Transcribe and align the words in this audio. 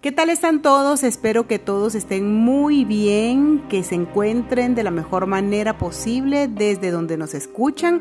¿Qué 0.00 0.12
tal 0.12 0.30
están 0.30 0.62
todos? 0.62 1.02
Espero 1.02 1.46
que 1.46 1.58
todos 1.58 1.94
estén 1.94 2.34
muy 2.34 2.86
bien, 2.86 3.68
que 3.68 3.82
se 3.82 3.96
encuentren 3.96 4.74
de 4.74 4.82
la 4.82 4.90
mejor 4.90 5.26
manera 5.26 5.76
posible 5.76 6.48
desde 6.48 6.90
donde 6.90 7.18
nos 7.18 7.34
escuchan. 7.34 8.00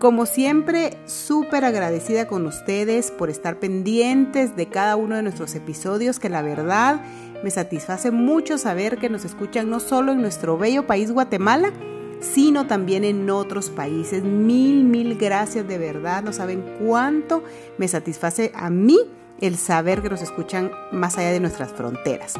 Como 0.00 0.26
siempre, 0.26 0.98
súper 1.06 1.64
agradecida 1.64 2.26
con 2.26 2.46
ustedes 2.46 3.12
por 3.12 3.30
estar 3.30 3.60
pendientes 3.60 4.56
de 4.56 4.66
cada 4.66 4.96
uno 4.96 5.14
de 5.14 5.22
nuestros 5.22 5.54
episodios, 5.54 6.18
que 6.18 6.28
la 6.28 6.42
verdad 6.42 7.00
me 7.44 7.50
satisface 7.52 8.10
mucho 8.10 8.58
saber 8.58 8.98
que 8.98 9.08
nos 9.08 9.24
escuchan 9.24 9.70
no 9.70 9.78
solo 9.78 10.10
en 10.10 10.22
nuestro 10.22 10.58
bello 10.58 10.88
país 10.88 11.12
Guatemala, 11.12 11.70
sino 12.18 12.66
también 12.66 13.04
en 13.04 13.30
otros 13.30 13.70
países. 13.70 14.24
Mil, 14.24 14.82
mil 14.82 15.16
gracias 15.16 15.68
de 15.68 15.78
verdad. 15.78 16.24
No 16.24 16.32
saben 16.32 16.64
cuánto 16.84 17.44
me 17.78 17.86
satisface 17.86 18.50
a 18.52 18.68
mí 18.68 18.98
el 19.40 19.56
saber 19.56 20.02
que 20.02 20.08
nos 20.08 20.22
escuchan 20.22 20.70
más 20.92 21.18
allá 21.18 21.32
de 21.32 21.40
nuestras 21.40 21.72
fronteras. 21.72 22.34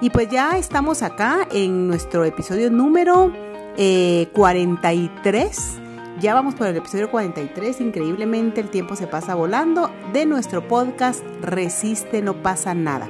Y 0.00 0.10
pues 0.10 0.28
ya 0.30 0.56
estamos 0.56 1.02
acá 1.02 1.46
en 1.52 1.86
nuestro 1.86 2.24
episodio 2.24 2.70
número 2.70 3.32
43. 3.76 5.58
Eh, 5.58 5.80
ya 6.20 6.34
vamos 6.34 6.54
por 6.54 6.66
el 6.66 6.76
episodio 6.76 7.10
43. 7.10 7.80
Increíblemente 7.80 8.60
el 8.60 8.70
tiempo 8.70 8.96
se 8.96 9.06
pasa 9.06 9.34
volando 9.34 9.90
de 10.12 10.26
nuestro 10.26 10.66
podcast 10.66 11.22
Resiste, 11.40 12.22
no 12.22 12.42
pasa 12.42 12.74
nada. 12.74 13.08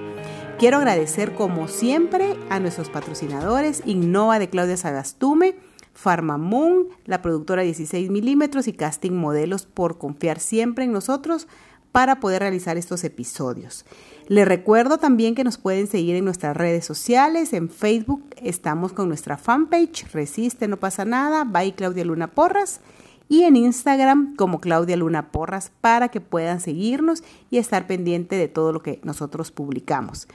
Quiero 0.58 0.76
agradecer 0.76 1.34
como 1.34 1.68
siempre 1.68 2.36
a 2.50 2.60
nuestros 2.60 2.90
patrocinadores 2.90 3.82
Innova 3.86 4.38
de 4.38 4.50
Claudia 4.50 4.76
Sagastume, 4.76 5.56
Farmamoon, 5.94 6.88
la 7.06 7.22
productora 7.22 7.62
16 7.62 8.10
milímetros 8.10 8.68
y 8.68 8.72
Casting 8.72 9.12
Modelos 9.12 9.66
por 9.66 9.98
confiar 9.98 10.38
siempre 10.38 10.84
en 10.84 10.92
nosotros 10.92 11.48
para 11.92 12.20
poder 12.20 12.40
realizar 12.42 12.76
estos 12.76 13.04
episodios. 13.04 13.84
Les 14.28 14.46
recuerdo 14.46 14.98
también 14.98 15.34
que 15.34 15.42
nos 15.42 15.58
pueden 15.58 15.88
seguir 15.88 16.14
en 16.14 16.24
nuestras 16.24 16.56
redes 16.56 16.84
sociales. 16.84 17.52
En 17.52 17.68
Facebook 17.68 18.24
estamos 18.36 18.92
con 18.92 19.08
nuestra 19.08 19.36
fanpage 19.36 20.06
Resiste, 20.12 20.68
no 20.68 20.76
pasa 20.76 21.04
nada, 21.04 21.44
by 21.44 21.72
Claudia 21.72 22.04
Luna 22.04 22.28
Porras. 22.28 22.80
Y 23.28 23.42
en 23.42 23.56
Instagram 23.56 24.36
como 24.36 24.60
Claudia 24.60 24.96
Luna 24.96 25.30
Porras 25.30 25.72
para 25.80 26.08
que 26.08 26.20
puedan 26.20 26.60
seguirnos 26.60 27.22
y 27.50 27.58
estar 27.58 27.86
pendiente 27.86 28.36
de 28.36 28.48
todo 28.48 28.72
lo 28.72 28.82
que 28.82 29.00
nosotros 29.02 29.50
publicamos. 29.50 30.28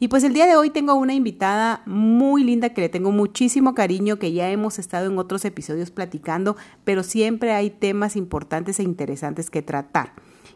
Y 0.00 0.08
pues 0.08 0.24
el 0.24 0.32
día 0.32 0.46
de 0.46 0.56
hoy 0.56 0.70
tengo 0.70 0.94
una 0.94 1.14
invitada 1.14 1.82
muy 1.86 2.42
linda 2.44 2.70
que 2.70 2.80
le 2.80 2.88
tengo 2.88 3.12
muchísimo 3.12 3.74
cariño, 3.74 4.18
que 4.18 4.32
ya 4.32 4.50
hemos 4.50 4.78
estado 4.78 5.10
en 5.10 5.18
otros 5.18 5.44
episodios 5.44 5.90
platicando, 5.90 6.56
pero 6.84 7.02
siempre 7.02 7.52
hay 7.52 7.70
temas 7.70 8.16
importantes 8.16 8.80
e 8.80 8.82
interesantes 8.82 9.48
que 9.48 9.62
tratar 9.62 10.12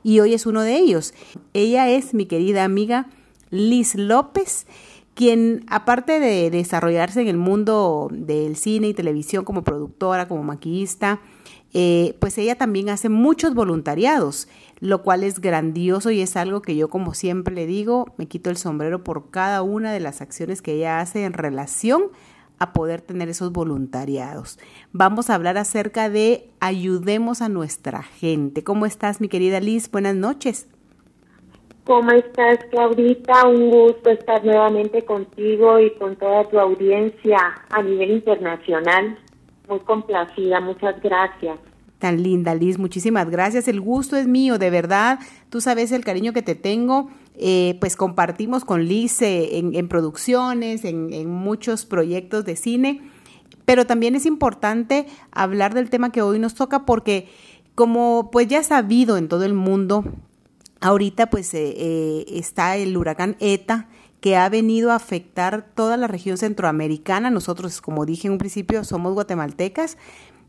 y 0.07 0.21
hoy 0.21 0.35
es 0.35 0.47
uno 0.47 0.63
de 0.63 0.77
ellos. 0.77 1.15
Ella 1.53 1.91
es 1.91 2.15
mi 2.15 2.27
querida 2.27 2.63
amiga 2.63 3.09
Liz 3.51 3.97
López, 3.97 4.69
quien 5.15 5.65
aparte 5.67 6.21
de 6.21 6.49
desarrollarse 6.49 7.23
en 7.23 7.27
el 7.27 7.37
mundo 7.37 8.07
del 8.13 8.55
cine 8.55 8.87
y 8.87 8.95
televisión 8.95 9.45
como 9.45 9.65
productora, 9.65 10.29
como 10.29 10.45
maquillista, 10.45 11.19
eh, 11.75 12.17
pues 12.21 12.39
ella 12.39 12.55
también 12.55 12.89
hace 12.89 13.09
muchos 13.09 13.53
voluntariados, 13.55 14.47
lo 14.79 15.03
cual 15.03 15.25
es 15.25 15.41
grandioso 15.41 16.13
y 16.13 16.21
es 16.21 16.37
algo 16.37 16.63
que 16.63 16.77
yo 16.77 16.89
como 16.89 17.13
siempre 17.13 17.53
le 17.53 17.67
digo, 17.67 18.15
me 18.17 18.29
quito 18.29 18.49
el 18.49 18.57
sombrero 18.57 19.03
por 19.03 19.33
cada 19.33 19.63
una 19.63 19.91
de 19.93 19.99
las 19.99 20.21
acciones 20.21 20.63
que 20.63 20.75
ella 20.75 21.01
hace 21.01 21.25
en 21.25 21.33
relación 21.33 22.13
a 22.59 22.73
poder 22.73 23.01
tener 23.01 23.29
esos 23.29 23.53
voluntariados. 23.53 24.59
Vamos 24.93 25.31
a 25.31 25.35
hablar 25.35 25.59
acerca 25.59 26.09
de 26.09 26.49
ayudemos 26.61 27.43
a 27.43 27.49
nuestra 27.49 28.03
gente. 28.03 28.65
¿Cómo 28.65 28.87
estás, 28.87 29.21
mi 29.21 29.29
querida 29.29 29.61
Liz? 29.61 29.91
Buenas 29.91 30.15
noches. 30.15 30.69
¿Cómo 31.85 32.11
estás, 32.11 32.59
Claudita? 32.71 33.47
Un 33.47 33.71
gusto 33.71 34.11
estar 34.11 34.45
nuevamente 34.45 35.05
contigo 35.05 35.79
y 35.79 35.93
con 35.95 36.17
toda 36.17 36.43
tu 36.49 36.59
audiencia 36.59 37.39
a 37.71 37.83
nivel 37.83 38.11
internacional. 38.11 39.17
Muy 39.69 39.79
complacida, 39.81 40.61
muchas 40.61 41.01
gracias. 41.01 41.59
Tan 41.99 42.23
linda, 42.23 42.55
Liz, 42.55 42.79
muchísimas 42.79 43.31
gracias. 43.31 43.69
El 43.69 43.81
gusto 43.81 44.17
es 44.17 44.27
mío, 44.27 44.59
de 44.59 44.69
verdad. 44.71 45.19
Tú 45.49 45.61
sabes 45.61 45.93
el 45.93 46.05
cariño 46.05 46.33
que 46.33 46.43
te 46.43 46.55
tengo 46.55 47.09
eh, 47.39 47.77
pues 47.81 47.97
compartimos 47.97 48.65
con 48.65 48.85
Liz 48.85 49.21
eh, 49.23 49.59
en, 49.59 49.89
producciones, 49.89 50.85
en, 50.85 51.31
muchos 51.31 51.85
proyectos 51.85 52.45
de 52.45 52.57
cine, 52.57 53.03
pero 53.65 53.87
también 53.87 54.15
es 54.15 54.27
importante 54.27 55.07
hablar 55.33 55.75
del 55.75 55.91
tema 55.91 56.13
que 56.13 56.23
hoy 56.23 56.39
nos 56.39 56.55
toca 56.55 56.87
porque 56.87 57.29
como 57.75 58.31
pues 58.31 58.49
ya 58.49 58.63
sabido 58.63 59.19
en 59.19 59.29
todo 59.29 59.45
el 59.45 59.55
mundo, 59.55 60.05
ahorita 60.81 61.29
pues 61.29 61.53
eh, 61.53 62.25
está 62.29 62.77
el 62.77 62.97
huracán 62.97 63.37
ETA 63.41 63.89
que 64.21 64.37
ha 64.37 64.49
venido 64.49 64.91
a 64.91 64.97
afectar 64.97 65.67
toda 65.75 65.97
la 65.97 66.07
región 66.07 66.39
centroamericana. 66.39 67.31
Nosotros, 67.31 67.81
como 67.81 68.07
dije 68.07 68.29
en 68.29 68.33
un 68.33 68.39
principio, 68.39 68.83
somos 68.83 69.13
guatemaltecas, 69.13 69.99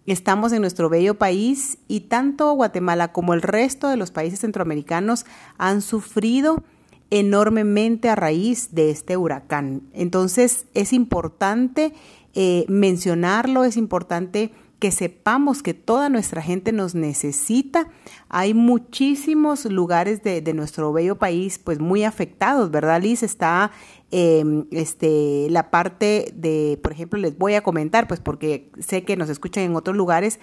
Estamos 0.07 0.53
en 0.53 0.61
nuestro 0.61 0.87
bello 0.87 1.17
país 1.17 1.79
y 1.89 1.99
tanto 1.99 2.53
Guatemala 2.53 3.11
como 3.11 3.33
el 3.33 3.41
resto 3.41 3.89
de 3.89 3.97
los 3.97 4.09
países 4.09 4.39
centroamericanos 4.39 5.25
han 5.57 5.81
sufrido 5.81 6.63
enormemente 7.09 8.09
a 8.09 8.15
raíz 8.15 8.73
de 8.73 8.89
este 8.89 9.17
huracán. 9.17 9.83
Entonces 9.93 10.65
es 10.73 10.93
importante 10.93 11.93
eh, 12.33 12.65
mencionarlo, 12.67 13.63
es 13.63 13.77
importante 13.77 14.51
que 14.79 14.91
sepamos 14.91 15.63
que 15.63 15.73
toda 15.73 16.09
nuestra 16.09 16.41
gente 16.41 16.71
nos 16.71 16.93
necesita. 16.93 17.89
Hay 18.29 18.53
muchísimos 18.53 19.65
lugares 19.65 20.21
de, 20.21 20.41
nuestro 20.53 20.93
bello 20.93 21.15
país 21.17 21.59
pues 21.59 21.79
muy 21.79 22.03
afectados, 22.03 22.69
¿verdad 22.69 23.01
Liz? 23.01 23.23
Está 23.23 23.71
em, 24.11 24.65
este, 24.71 25.47
la 25.49 25.71
parte 25.71 26.31
de, 26.35 26.79
por 26.83 26.91
ejemplo, 26.91 27.19
les 27.19 27.37
voy 27.37 27.55
a 27.55 27.63
comentar 27.63 28.07
pues 28.07 28.19
porque 28.19 28.69
sé 28.79 29.03
que 29.03 29.17
nos 29.17 29.29
escuchan 29.29 29.63
en 29.63 29.75
otros 29.75 29.97
lugares, 29.97 30.39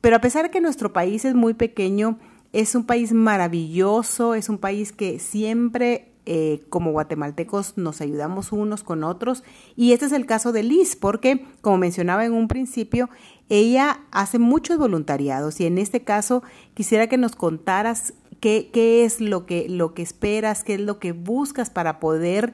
pero 0.00 0.16
a 0.16 0.20
pesar 0.20 0.44
de 0.44 0.50
que 0.50 0.60
nuestro 0.60 0.92
país 0.92 1.24
es 1.24 1.34
muy 1.34 1.54
pequeño, 1.54 2.18
es 2.52 2.74
un 2.74 2.84
país 2.84 3.12
maravilloso, 3.12 4.34
es 4.34 4.48
un 4.48 4.58
país 4.58 4.92
que 4.92 5.18
siempre 5.18 6.12
eh, 6.30 6.62
como 6.68 6.92
guatemaltecos 6.92 7.78
nos 7.78 8.02
ayudamos 8.02 8.52
unos 8.52 8.82
con 8.82 9.02
otros. 9.02 9.44
Y 9.76 9.92
este 9.92 10.04
es 10.04 10.12
el 10.12 10.26
caso 10.26 10.52
de 10.52 10.62
Liz, 10.62 10.94
porque 10.94 11.46
como 11.62 11.78
mencionaba 11.78 12.24
en 12.26 12.34
un 12.34 12.48
principio, 12.48 13.08
ella 13.48 14.00
hace 14.10 14.38
muchos 14.38 14.76
voluntariados 14.76 15.58
y 15.60 15.64
en 15.64 15.78
este 15.78 16.04
caso 16.04 16.42
quisiera 16.74 17.06
que 17.06 17.16
nos 17.16 17.34
contaras 17.34 18.12
qué, 18.40 18.68
qué 18.72 19.04
es 19.04 19.22
lo 19.22 19.46
que, 19.46 19.70
lo 19.70 19.94
que 19.94 20.02
esperas, 20.02 20.64
qué 20.64 20.74
es 20.74 20.80
lo 20.80 20.98
que 20.98 21.12
buscas 21.12 21.70
para 21.70 21.98
poder 21.98 22.52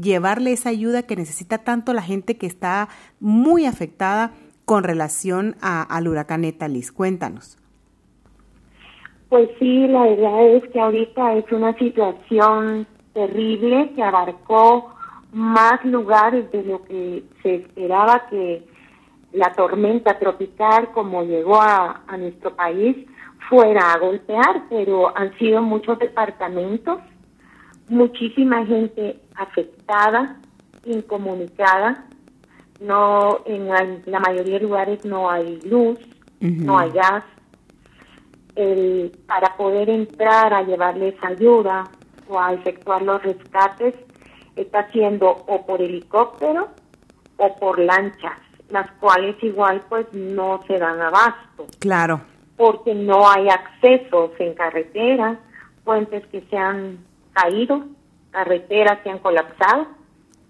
llevarle 0.00 0.52
esa 0.52 0.68
ayuda 0.68 1.02
que 1.02 1.16
necesita 1.16 1.58
tanto 1.58 1.92
la 1.92 2.02
gente 2.02 2.36
que 2.36 2.46
está 2.46 2.88
muy 3.18 3.66
afectada 3.66 4.32
con 4.64 4.84
relación 4.84 5.56
a, 5.60 5.82
al 5.82 6.06
huracán 6.06 6.44
Eta 6.44 6.68
Liz. 6.68 6.92
Cuéntanos. 6.92 7.58
Pues 9.28 9.50
sí, 9.58 9.86
la 9.88 10.04
verdad 10.04 10.46
es 10.48 10.68
que 10.70 10.80
ahorita 10.80 11.34
es 11.34 11.52
una 11.52 11.76
situación 11.76 12.86
terrible 13.12 13.92
que 13.94 14.02
abarcó 14.02 14.94
más 15.32 15.84
lugares 15.84 16.50
de 16.50 16.62
lo 16.62 16.82
que 16.84 17.24
se 17.42 17.56
esperaba 17.56 18.26
que 18.30 18.66
la 19.32 19.52
tormenta 19.52 20.18
tropical 20.18 20.90
como 20.92 21.22
llegó 21.24 21.60
a, 21.60 22.02
nuestro 22.18 22.56
país 22.56 22.96
fuera 23.48 23.92
a 23.92 23.98
golpear, 23.98 24.64
pero 24.70 25.16
han 25.16 25.36
sido 25.38 25.62
muchos 25.62 25.98
departamentos, 25.98 27.00
muchísima 27.88 28.64
gente 28.64 29.20
afectada, 29.34 30.36
incomunicada, 30.84 32.06
no 32.80 33.40
en 33.44 33.68
la, 33.68 34.20
mayoría 34.20 34.54
de 34.54 34.64
lugares 34.64 35.04
no 35.04 35.30
hay 35.30 35.60
luz, 35.62 35.98
no 36.40 36.78
hay 36.78 36.90
gas, 36.90 37.24
el, 38.58 39.12
para 39.26 39.56
poder 39.56 39.88
entrar 39.88 40.52
a 40.52 40.62
llevarles 40.62 41.14
ayuda 41.22 41.84
o 42.28 42.40
a 42.40 42.52
efectuar 42.52 43.02
los 43.02 43.22
rescates 43.22 43.94
está 44.56 44.80
haciendo 44.80 45.30
o 45.30 45.64
por 45.64 45.80
helicóptero 45.80 46.68
o 47.36 47.56
por 47.56 47.78
lanchas, 47.78 48.38
las 48.70 48.90
cuales 48.92 49.36
igual 49.42 49.82
pues 49.88 50.06
no 50.12 50.60
se 50.66 50.76
dan 50.76 51.00
abasto. 51.00 51.66
Claro. 51.78 52.20
Porque 52.56 52.94
no 52.94 53.28
hay 53.28 53.48
accesos 53.48 54.32
en 54.40 54.54
carreteras, 54.54 55.38
puentes 55.84 56.26
que 56.26 56.40
se 56.50 56.56
han 56.56 56.98
caído, 57.32 57.84
carreteras 58.32 58.98
que 59.02 59.10
han 59.10 59.20
colapsado. 59.20 59.86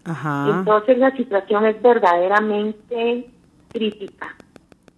Ajá. 0.06 0.46
Entonces 0.48 0.96
la 0.96 1.10
situación 1.14 1.66
es 1.66 1.80
verdaderamente 1.82 3.28
crítica. 3.70 4.34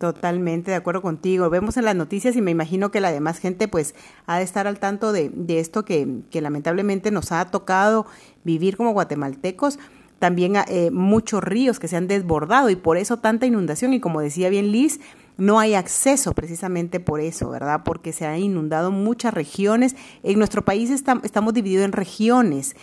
Totalmente 0.00 0.70
de 0.70 0.78
acuerdo 0.78 1.02
contigo. 1.02 1.50
Vemos 1.50 1.76
en 1.76 1.84
las 1.84 1.94
noticias 1.94 2.34
y 2.34 2.40
me 2.40 2.50
imagino 2.50 2.90
que 2.90 3.02
la 3.02 3.12
demás 3.12 3.36
gente 3.36 3.68
pues 3.68 3.94
ha 4.24 4.38
de 4.38 4.44
estar 4.44 4.66
al 4.66 4.78
tanto 4.78 5.12
de, 5.12 5.30
esto 5.48 5.84
que, 5.84 6.22
que, 6.30 6.40
lamentablemente 6.40 7.10
nos 7.10 7.32
ha 7.32 7.44
tocado 7.50 8.06
vivir 8.42 8.78
como 8.78 8.94
guatemaltecos. 8.94 9.78
También 10.18 10.54
eh, 10.56 10.90
muchos 10.90 11.44
ríos 11.44 11.78
que 11.78 11.86
se 11.86 11.98
han 11.98 12.08
desbordado 12.08 12.70
y 12.70 12.76
por 12.76 12.96
eso 12.96 13.18
tanta 13.18 13.44
inundación 13.44 13.92
y 13.92 14.00
como 14.00 14.22
decía 14.22 14.48
bien 14.48 14.72
Liz, 14.72 15.00
no 15.36 15.60
hay 15.60 15.74
acceso 15.74 16.32
precisamente 16.32 16.98
por 16.98 17.20
eso, 17.20 17.50
¿verdad? 17.50 17.82
Porque 17.84 18.14
se 18.14 18.24
han 18.24 18.38
inundado 18.38 18.90
muchas 18.90 19.34
regiones. 19.34 19.96
En 20.22 20.38
nuestro 20.38 20.64
país 20.64 20.88
estamos 20.88 21.52
divididos 21.52 21.84
en 21.84 21.92
regiones 21.92 22.74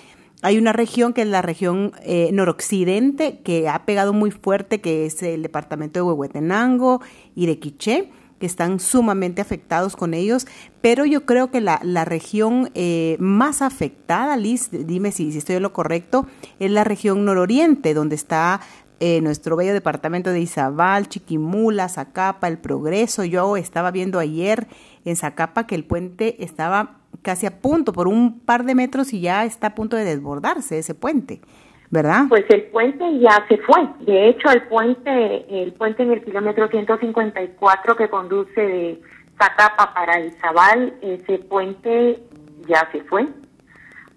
Hay 0.44 0.58
una 0.58 0.72
región 0.72 1.14
que 1.14 1.24
es 1.24 1.28
la 1.28 1.42
región 1.42 1.94
eh, 2.04 2.30
noroccidente, 2.32 3.40
que 3.40 3.68
ha 3.70 3.86
pegado 3.86 4.14
muy 4.14 4.32
fuerte, 4.32 4.82
que 4.82 5.06
es 5.06 5.24
el 5.24 5.42
departamento 5.42 6.00
de 6.00 6.04
Huehuetenango 6.04 7.02
y 7.36 7.48
de 7.48 7.60
Quiché 7.60 8.12
que 8.40 8.46
están 8.46 8.80
sumamente 8.80 9.42
afectados 9.42 9.96
con 9.96 10.14
ellos, 10.14 10.46
pero 10.82 11.06
yo 11.06 11.26
creo 11.26 11.50
que 11.50 11.62
la, 11.62 11.80
la 11.84 12.06
región 12.06 12.70
eh, 12.76 13.18
más 13.20 13.62
afectada, 13.64 14.38
Liz, 14.38 14.70
dime 14.72 15.12
si, 15.12 15.32
si, 15.32 15.40
estoy 15.40 15.56
en 15.56 15.64
lo 15.64 15.74
correcto, 15.74 16.28
es 16.60 16.70
la 16.70 16.84
región 16.84 17.26
nororiente, 17.26 17.96
donde 17.96 18.16
está 18.16 18.62
eh, 19.00 19.22
nuestro 19.22 19.56
bello 19.56 19.74
departamento 19.74 20.32
de 20.32 20.40
Izabal, 20.40 21.08
Chiquimula, 21.08 21.88
Zacapa, 21.88 22.48
El 22.48 22.58
Progreso. 22.58 23.24
Yo 23.24 23.56
estaba 23.56 23.92
viendo 23.92 24.18
ayer 24.18 24.68
en 25.06 25.16
Zacapa 25.16 25.68
que 25.68 25.76
el 25.76 25.84
puente 25.84 26.44
estaba 26.44 26.97
casi 27.22 27.46
a 27.46 27.60
punto, 27.60 27.94
por 27.94 28.08
un 28.08 28.40
par 28.40 28.64
de 28.64 28.76
metros 28.76 29.14
y 29.14 29.22
ya 29.22 29.46
está 29.46 29.68
a 29.68 29.76
punto 29.76 29.96
de 29.96 30.04
desbordarse 30.04 30.80
ese 30.80 30.96
puente. 30.96 31.42
¿verdad? 31.90 32.26
Pues 32.28 32.46
el 32.50 32.64
puente 32.64 33.20
ya 33.20 33.46
se 33.48 33.58
fue. 33.60 33.88
De 34.02 34.30
hecho, 34.30 34.50
el 34.50 34.64
puente, 34.64 35.64
el 35.64 35.74
puente 35.74 36.04
en 36.04 36.12
el 36.12 36.24
kilómetro 36.24 36.68
154 36.68 37.96
que 37.96 38.10
conduce 38.10 38.62
de 38.62 39.02
Zacapa 39.38 39.94
para 39.94 40.20
Izabal, 40.20 40.94
ese 41.02 41.40
puente 41.40 42.22
ya 42.68 42.90
se 42.92 43.02
fue, 43.04 43.28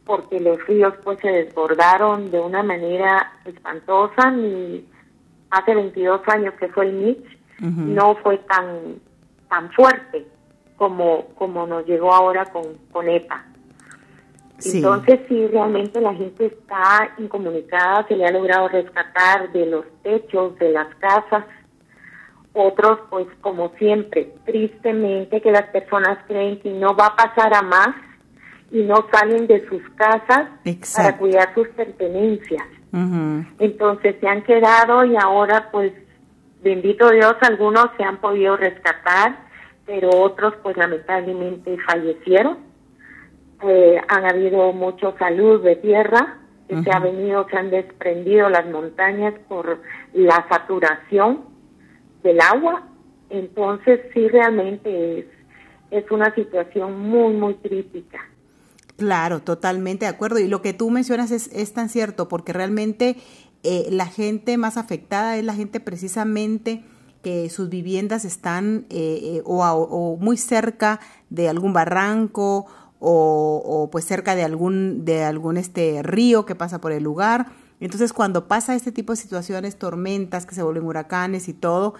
porque 0.05 0.41
los 0.41 0.65
ríos 0.67 0.95
pues 1.05 1.21
se 1.21 1.29
desbordaron 1.29 2.31
de 2.31 2.41
una 2.41 2.63
manera 2.63 3.35
espantosa. 3.45 4.33
Y 4.35 4.85
hace 5.51 5.75
22 5.75 6.23
años 6.27 6.55
que 6.55 6.69
fue 6.69 6.87
el 6.87 6.93
Mitch, 6.95 7.39
no 7.61 8.17
fue 8.17 8.39
tan 8.39 9.01
tan 9.49 9.71
fuerte 9.73 10.27
como 10.81 11.27
como 11.35 11.67
nos 11.67 11.85
llegó 11.85 12.11
ahora 12.15 12.47
con 12.47 12.63
con 12.91 13.07
EPA. 13.07 13.45
Entonces, 14.65 15.21
sí, 15.29 15.47
realmente 15.47 16.01
la 16.01 16.15
gente 16.15 16.47
está 16.47 17.13
incomunicada, 17.19 18.07
se 18.09 18.17
le 18.17 18.27
ha 18.27 18.31
logrado 18.31 18.69
rescatar 18.69 19.53
de 19.53 19.67
los 19.67 19.85
techos, 20.03 20.59
de 20.59 20.71
las 20.73 20.95
casas. 20.97 21.45
Otros, 22.53 22.99
pues 23.11 23.27
como 23.43 23.71
siempre, 23.79 24.35
tristemente 24.45 25.41
que 25.41 25.53
las 25.53 25.67
personas 25.69 26.19
creen 26.27 26.61
que 26.61 26.73
no 26.73 26.97
va 26.97 27.07
a 27.07 27.17
pasar 27.17 27.55
a 27.55 27.63
más 27.63 27.95
y 28.71 28.83
no 28.83 29.07
salen 29.13 29.47
de 29.47 29.67
sus 29.69 29.83
casas 29.97 30.49
para 30.95 31.19
cuidar 31.19 31.55
sus 31.55 31.69
pertenencias. 31.69 32.67
Entonces 33.59 34.17
se 34.21 34.29
han 34.29 34.43
quedado 34.43 35.05
y 35.05 35.17
ahora, 35.17 35.69
pues, 35.71 35.93
bendito 36.63 37.09
Dios, 37.11 37.35
algunos 37.43 37.87
se 37.97 38.03
han 38.03 38.19
podido 38.19 38.57
rescatar, 38.57 39.50
pero 39.91 40.09
otros, 40.11 40.55
pues, 40.63 40.77
lamentablemente 40.77 41.77
fallecieron 41.85 42.59
eh, 43.65 44.01
han 44.07 44.25
habido 44.25 44.73
mucho 44.73 45.17
salud 45.19 45.61
de 45.65 45.75
tierra, 45.75 46.39
que 46.69 46.81
se 46.81 46.93
ha 46.93 47.01
venido, 47.01 47.45
se 47.51 47.57
han 47.57 47.71
desprendido 47.71 48.49
las 48.49 48.71
montañas 48.71 49.35
por 49.49 49.83
la 50.13 50.47
saturación 50.49 51.41
del 52.23 52.41
agua. 52.41 52.87
Entonces 53.31 54.01
sí 54.15 54.29
realmente 54.29 55.19
es, 55.19 55.27
es 55.91 56.09
una 56.13 56.33
situación 56.37 57.01
muy, 57.01 57.35
muy 57.35 57.55
crítica. 57.55 58.21
Claro, 58.97 59.41
totalmente 59.41 60.05
de 60.05 60.11
acuerdo. 60.13 60.39
Y 60.39 60.47
lo 60.47 60.63
que 60.63 60.73
tú 60.73 60.89
mencionas 60.91 61.33
es, 61.33 61.49
es 61.53 61.75
tan 61.75 61.89
cierto, 61.89 62.29
porque 62.29 62.53
realmente 62.53 63.17
eh, 63.65 63.89
la 63.91 64.07
gente 64.07 64.57
más 64.57 64.77
afectada 64.77 65.37
es 65.37 65.45
la 65.45 65.55
gente 65.55 65.81
precisamente 65.81 66.85
que 67.23 67.51
sus 67.51 67.69
viviendas 67.69 68.25
están 68.25 68.87
eh, 68.91 69.21
eh 69.23 69.43
o, 69.45 69.63
o, 69.65 70.17
muy 70.17 70.37
cerca 70.37 71.01
de 71.29 71.49
algún 71.49 71.73
barranco 71.73 72.67
o, 73.01 73.89
pues 73.91 74.05
cerca 74.05 74.35
de 74.35 74.45
algún, 74.45 75.05
de 75.05 75.25
algún 75.25 75.57
este 75.57 76.03
río 76.03 76.45
que 76.45 76.55
pasa 76.55 76.81
por 76.81 76.93
el 76.93 77.03
lugar. 77.03 77.47
Entonces 77.81 78.13
cuando 78.13 78.47
pasa 78.47 78.75
este 78.75 78.93
tipo 78.93 79.13
de 79.15 79.17
situaciones, 79.17 79.79
tormentas 79.79 80.45
que 80.45 80.55
se 80.55 80.63
vuelven 80.63 80.85
huracanes 80.85 81.49
y 81.49 81.55
todo, 81.55 81.95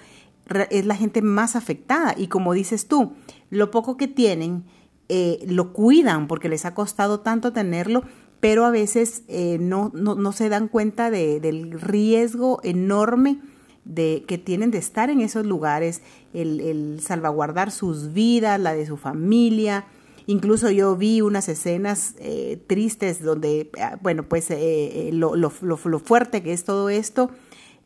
es 0.71 0.85
la 0.85 0.95
gente 0.95 1.23
más 1.23 1.57
afectada. 1.57 2.15
Y 2.17 2.27
como 2.27 2.53
dices 2.53 2.87
tú, 2.87 3.15
lo 3.49 3.71
poco 3.71 3.97
que 3.97 4.09
tienen 4.09 4.65
eh, 5.09 5.45
lo 5.47 5.73
cuidan 5.73 6.29
porque 6.29 6.49
les 6.49 6.65
ha 6.65 6.75
costado 6.75 7.21
tanto 7.21 7.53
tenerlo, 7.53 8.05
pero 8.39 8.65
a 8.65 8.71
veces 8.71 9.23
eh, 9.29 9.59
no, 9.59 9.91
no, 9.95 10.15
no, 10.15 10.33
se 10.33 10.49
dan 10.49 10.69
cuenta 10.69 11.11
de, 11.11 11.41
del 11.41 11.73
riesgo 11.81 12.61
enorme 12.63 13.41
de, 13.85 14.25
que 14.27 14.39
tienen 14.39 14.71
de 14.71 14.79
estar 14.79 15.11
en 15.11 15.21
esos 15.21 15.47
lugares, 15.47 16.03
el, 16.35 16.61
el 16.61 17.01
salvaguardar 17.01 17.71
sus 17.71 18.13
vidas, 18.13 18.61
la 18.61 18.75
de 18.75 18.87
su 18.87 18.97
familia, 18.97 19.87
Incluso 20.31 20.71
yo 20.71 20.95
vi 20.95 21.23
unas 21.23 21.49
escenas 21.49 22.15
eh, 22.21 22.63
tristes 22.69 23.21
donde, 23.21 23.69
ah, 23.81 23.99
bueno, 24.01 24.23
pues 24.23 24.49
eh, 24.53 24.59
eh, 24.61 25.11
lo, 25.13 25.35
lo, 25.35 25.53
lo, 25.61 25.99
fuerte 25.99 26.41
que 26.41 26.53
es 26.53 26.63
todo 26.63 26.89
esto, 26.89 27.31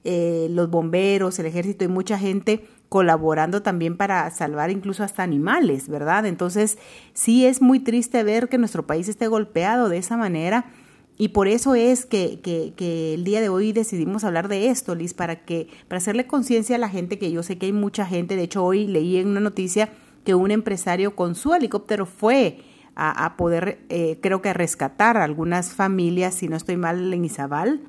los 0.04 0.68
bomberos, 0.68 1.38
el 1.38 1.46
ejército 1.46 1.86
y 1.86 1.88
mucha 1.88 2.18
gente 2.18 2.66
colaborando 2.90 3.62
también 3.62 3.96
para 3.96 4.30
salvar 4.30 4.70
incluso 4.70 5.02
hasta 5.02 5.22
animales, 5.22 5.88
¿verdad? 5.88 6.26
Entonces, 6.26 6.76
sí 7.14 7.46
es 7.46 7.62
muy 7.62 7.80
triste 7.80 8.22
ver 8.22 8.50
que 8.50 8.58
nuestro 8.58 8.86
país 8.86 9.08
esté 9.08 9.26
golpeado 9.26 9.88
de 9.88 9.96
esa 9.96 10.18
manera. 10.18 10.66
Y 11.16 11.28
por 11.28 11.46
eso 11.46 11.74
es 11.74 12.06
que, 12.06 12.40
que, 12.40 12.72
que, 12.76 13.14
el 13.14 13.24
día 13.24 13.40
de 13.40 13.48
hoy 13.48 13.72
decidimos 13.72 14.24
hablar 14.24 14.48
de 14.48 14.68
esto, 14.68 14.94
Liz, 14.94 15.14
para 15.14 15.44
que, 15.44 15.68
para 15.86 15.98
hacerle 15.98 16.26
conciencia 16.26 16.74
a 16.74 16.78
la 16.80 16.88
gente, 16.88 17.18
que 17.18 17.30
yo 17.30 17.42
sé 17.42 17.56
que 17.56 17.66
hay 17.66 17.72
mucha 17.72 18.04
gente, 18.04 18.34
de 18.34 18.42
hecho 18.42 18.64
hoy 18.64 18.86
leí 18.86 19.18
en 19.18 19.28
una 19.28 19.40
noticia 19.40 19.90
que 20.24 20.34
un 20.34 20.50
empresario 20.50 21.14
con 21.14 21.36
su 21.36 21.54
helicóptero 21.54 22.06
fue 22.06 22.58
a, 22.96 23.36
poder, 23.36 23.84
eh, 23.88 24.18
creo 24.20 24.40
que 24.40 24.52
rescatar 24.52 25.16
a 25.16 25.24
algunas 25.24 25.72
familias, 25.72 26.34
si 26.34 26.48
no 26.48 26.56
estoy 26.56 26.76
mal, 26.76 27.12
en 27.12 27.24
Izabal. 27.24 27.80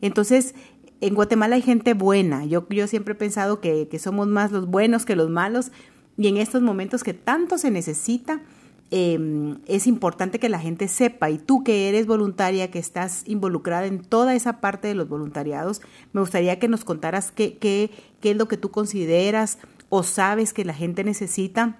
Entonces, 0.00 0.54
en 1.00 1.14
Guatemala 1.14 1.56
hay 1.56 1.62
gente 1.62 1.94
buena. 1.94 2.44
Yo, 2.44 2.66
yo 2.70 2.86
siempre 2.86 3.12
he 3.12 3.16
pensado 3.16 3.60
que, 3.60 3.88
somos 3.98 4.26
más 4.26 4.50
los 4.50 4.66
buenos 4.66 5.04
que 5.04 5.16
los 5.16 5.30
malos 5.30 5.70
y 6.16 6.28
en 6.28 6.36
estos 6.36 6.62
momentos 6.62 7.04
que 7.04 7.14
tanto 7.14 7.58
se 7.58 7.70
necesita, 7.70 8.40
em, 8.90 9.58
es 9.66 9.86
importante 9.86 10.38
que 10.38 10.48
la 10.48 10.58
gente 10.58 10.88
sepa, 10.88 11.30
y 11.30 11.38
tú 11.38 11.62
que 11.62 11.88
eres 11.88 12.06
voluntaria, 12.06 12.70
que 12.70 12.78
estás 12.78 13.22
involucrada 13.26 13.86
en 13.86 14.00
toda 14.00 14.34
esa 14.34 14.60
parte 14.60 14.88
de 14.88 14.94
los 14.94 15.08
voluntariados, 15.08 15.80
me 16.12 16.20
gustaría 16.20 16.58
que 16.58 16.68
nos 16.68 16.84
contaras 16.84 17.30
qué, 17.30 17.90
es 18.22 18.36
lo 18.36 18.48
que 18.48 18.56
tú 18.56 18.70
consideras 18.70 19.58
o 19.88 20.02
sabes 20.02 20.52
que 20.52 20.64
la 20.64 20.74
gente 20.74 21.04
necesita, 21.04 21.78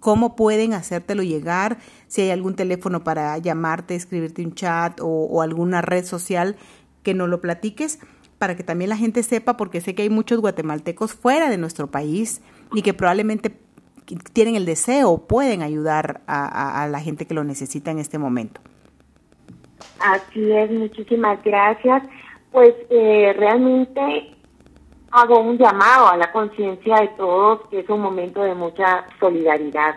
cómo 0.00 0.36
pueden 0.36 0.74
hacértelo 0.74 1.22
llegar, 1.22 1.78
si 2.08 2.22
hay 2.22 2.30
algún 2.30 2.56
teléfono 2.56 3.04
para 3.04 3.38
llamarte, 3.38 3.94
escribirte 3.94 4.44
un 4.44 4.54
chat 4.54 4.98
o, 5.02 5.40
alguna 5.42 5.82
red 5.82 6.04
social 6.04 6.56
que 7.02 7.14
no 7.14 7.26
lo 7.26 7.40
platiques 7.40 8.00
para 8.38 8.56
que 8.56 8.64
también 8.64 8.90
la 8.90 8.96
gente 8.96 9.22
sepa, 9.22 9.56
porque 9.56 9.80
sé 9.80 9.94
que 9.94 10.02
hay 10.02 10.10
muchos 10.10 10.40
guatemaltecos 10.40 11.14
fuera 11.14 11.48
de 11.48 11.56
nuestro 11.56 11.90
país 11.90 12.42
y 12.74 12.82
que 12.82 12.92
probablemente 12.92 13.63
tienen 14.32 14.56
el 14.56 14.66
deseo 14.66 15.18
pueden 15.18 15.62
ayudar 15.62 16.20
a, 16.26 16.86
la 16.90 17.00
gente 17.00 17.26
que 17.26 17.34
lo 17.34 17.44
necesita 17.44 17.90
en 17.90 17.98
este 17.98 18.18
momento. 18.18 18.60
Así 20.00 20.52
es, 20.52 20.70
muchísimas 20.70 21.42
gracias. 21.42 22.02
Pues 22.52 22.74
eh, 22.90 23.34
realmente 23.36 24.34
hago 25.10 25.40
un 25.40 25.56
llamado 25.58 26.08
a 26.08 26.16
la 26.16 26.30
conciencia 26.32 26.96
de 26.96 27.08
todos 27.16 27.68
que 27.68 27.80
es 27.80 27.88
un 27.88 28.00
momento 28.00 28.42
de 28.42 28.54
mucha 28.54 29.06
solidaridad. 29.18 29.96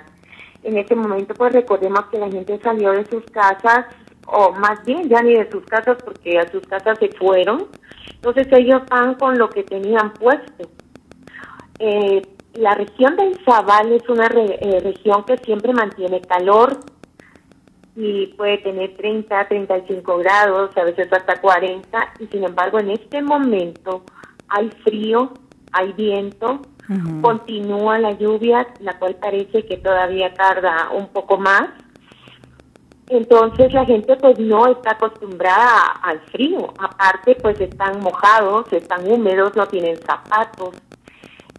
En 0.64 0.78
este 0.78 0.96
momento 0.96 1.34
pues 1.34 1.54
recordemos 1.54 2.06
que 2.06 2.20
la 2.20 2.30
gente 2.30 2.60
salió 2.64 2.92
de 2.92 3.06
sus 3.06 3.24
casas, 3.26 3.86
o 4.26 4.52
más 4.54 4.84
bien 4.86 5.08
ya 5.08 5.22
ni 5.22 5.34
de 5.34 5.50
sus 5.50 5.64
casas 5.66 5.98
porque 6.04 6.38
a 6.38 6.50
sus 6.52 6.66
casas 6.68 6.98
se 7.00 7.10
fueron, 7.10 7.68
entonces 8.14 8.48
ellos 8.52 8.82
van 8.90 9.16
con 9.16 9.38
lo 9.38 9.50
que 9.50 9.64
tenían 9.64 10.14
puesto. 10.14 10.70
Eh, 11.80 12.22
la 12.58 12.74
región 12.74 13.16
del 13.16 13.40
Izabal 13.40 13.92
es 13.92 14.10
una 14.10 14.26
eh, 14.26 14.80
región 14.84 15.24
que 15.24 15.38
siempre 15.38 15.74
mantiene 15.74 16.22
calor 16.22 16.80
y 17.96 18.28
puede 18.38 18.58
tener 18.60 18.96
30, 18.98 19.48
35 19.48 20.18
grados, 20.18 20.76
a 20.76 20.84
veces 20.84 21.12
hasta 21.12 21.40
40, 21.40 22.14
y 22.20 22.28
sin 22.28 22.44
embargo 22.44 22.80
en 22.80 22.92
este 22.92 23.22
momento 23.22 24.04
hay 24.50 24.70
frío, 24.84 25.34
hay 25.72 25.94
viento, 25.94 26.62
continúa 27.22 28.00
la 28.00 28.12
lluvia, 28.14 28.68
la 28.80 28.98
cual 28.98 29.16
parece 29.16 29.66
que 29.66 29.78
todavía 29.78 30.34
tarda 30.34 30.90
un 30.92 31.08
poco 31.10 31.38
más. 31.38 31.70
Entonces 33.10 33.74
la 33.74 33.86
gente 33.86 34.16
pues 34.18 34.40
no 34.40 34.68
está 34.68 34.92
acostumbrada 34.92 35.92
al 36.02 36.20
frío, 36.32 36.74
aparte 36.78 37.36
pues 37.36 37.60
están 37.60 38.00
mojados, 38.02 38.72
están 38.72 39.10
húmedos, 39.10 39.56
no 39.56 39.68
tienen 39.68 39.98
zapatos, 39.98 40.76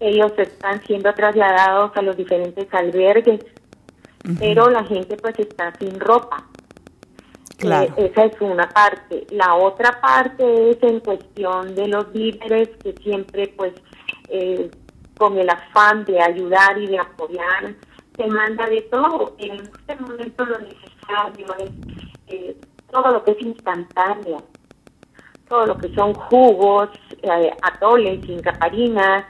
ellos 0.01 0.33
están 0.37 0.83
siendo 0.85 1.13
trasladados 1.15 1.93
a 1.97 2.03
los 2.03 2.17
diferentes 2.17 2.67
albergues, 2.73 3.41
pero 4.39 4.69
la 4.71 4.85
gente 4.85 5.17
pues 5.17 5.39
está 5.39 5.73
sin 5.79 5.99
ropa. 5.99 6.47
Eh, 7.61 7.93
esa 7.97 8.25
es 8.25 8.41
una 8.41 8.69
parte. 8.69 9.27
La 9.31 9.55
otra 9.55 10.01
parte 10.01 10.71
es 10.71 10.83
en 10.83 11.01
cuestión 11.01 11.75
de 11.75 11.89
los 11.89 12.15
líderes 12.15 12.69
que 12.83 12.93
siempre, 13.03 13.49
pues, 13.57 13.73
eh, 14.29 14.71
con 15.17 15.37
el 15.37 15.51
afán 15.51 16.05
de 16.05 16.21
ayudar 16.21 16.79
y 16.79 16.87
de 16.87 16.99
apoyar, 16.99 17.75
se 18.17 18.27
manda 18.27 18.67
de 18.67 18.83
todo. 18.83 19.35
En 19.39 19.57
este 19.57 19.97
momento 19.97 20.45
lo 20.45 20.59
necesario 20.59 21.47
es 21.59 21.71
eh, 22.29 22.57
todo 22.91 23.13
lo 23.13 23.25
que 23.25 23.33
es 23.33 23.43
instantáneo, 23.43 24.39
todo 25.49 25.67
lo 25.67 25.79
que 25.79 25.93
son 25.95 26.15
jugos, 26.15 26.91
eh, 27.23 27.51
atoles, 27.63 28.29
incaparinas, 28.29 29.25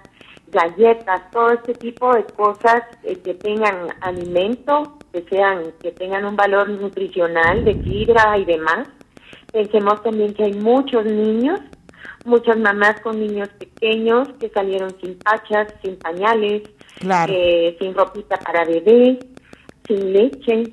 galletas, 0.51 1.31
todo 1.31 1.51
este 1.51 1.75
tipo 1.75 2.15
de 2.15 2.25
cosas 2.25 2.83
eh, 3.03 3.17
que 3.17 3.35
tengan 3.35 3.89
alimento, 4.01 4.99
que 5.13 5.23
sean, 5.29 5.73
que 5.81 5.93
tengan 5.93 6.25
un 6.25 6.37
valor 6.37 6.69
nutricional 6.69 7.65
de 7.65 7.75
fibra 7.75 8.39
y 8.39 8.45
demás. 8.45 8.89
Pensemos 9.53 10.03
también 10.03 10.35
que 10.35 10.45
hay 10.45 10.55
muchos 10.55 11.05
niños, 11.05 11.61
muchas 12.25 12.59
mamás 12.59 13.01
con 13.01 13.19
niños 13.19 13.49
pequeños 13.59 14.29
que 14.41 14.51
salieron 14.51 14.91
sin 15.01 15.19
pachas, 15.19 15.75
sin 15.83 15.97
pañales, 15.97 16.63
eh, 17.29 17.77
sin 17.81 17.95
ropita 17.95 18.37
para 18.37 18.65
bebé, 18.65 19.19
sin 19.87 20.13
leche. 20.13 20.65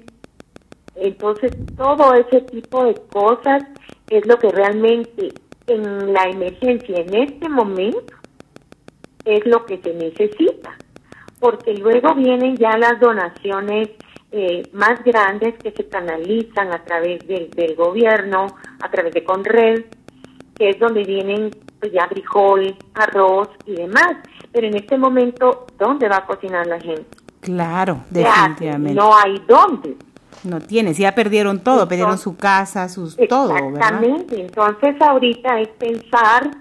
Entonces, 0.96 1.52
todo 1.78 2.14
ese 2.14 2.42
tipo 2.42 2.86
de 2.86 2.96
cosas 3.12 3.64
es 4.10 4.26
lo 4.28 4.38
que 4.38 4.50
realmente 4.50 5.34
en 5.68 6.14
la 6.14 6.24
emergencia, 6.30 7.00
en 7.00 7.16
este 7.16 7.50
momento, 7.50 8.14
es 9.26 9.46
lo 9.46 9.66
que 9.66 9.80
se 9.82 9.94
necesita, 9.94 10.78
porque 11.40 11.74
luego 11.74 12.14
vienen 12.16 12.56
ya 12.56 12.78
las 12.78 13.00
donaciones 13.00 13.90
eh, 14.32 14.64
más 14.74 15.04
grandes 15.04 15.56
que 15.62 15.72
se 15.72 15.88
canalizan 15.88 16.72
a 16.74 16.84
través 16.84 17.26
del, 17.28 17.50
del 17.52 17.76
gobierno, 17.76 18.48
a 18.82 18.92
través 18.92 19.14
de 19.14 19.24
Conred, 19.24 19.86
que 20.56 20.70
es 20.70 20.80
donde 20.80 21.04
vienen 21.04 21.52
pues 21.80 21.92
ya 21.92 22.08
frijol, 22.08 22.76
arroz 22.94 23.50
y 23.66 23.76
demás. 23.76 24.18
Pero 24.52 24.68
en 24.68 24.76
este 24.76 24.98
momento, 24.98 25.68
¿dónde 25.78 26.08
va 26.08 26.18
a 26.18 26.26
cocinar 26.26 26.66
la 26.68 26.80
gente? 26.80 27.06
Claro, 27.42 28.02
definitivamente. 28.10 28.94
No 28.94 29.16
hay 29.16 29.42
dónde. 29.48 29.98
No 30.44 30.62
tiene, 30.62 30.94
ya 30.94 31.16
perdieron 31.16 31.60
todo, 31.60 31.88
perdieron 31.88 32.18
su 32.18 32.36
casa, 32.38 32.88
sus 32.88 33.18
todo, 33.30 33.56
Exactamente, 33.56 34.40
entonces 34.40 34.96
ahorita 35.02 35.60
es 35.60 35.70
pensar 35.70 36.52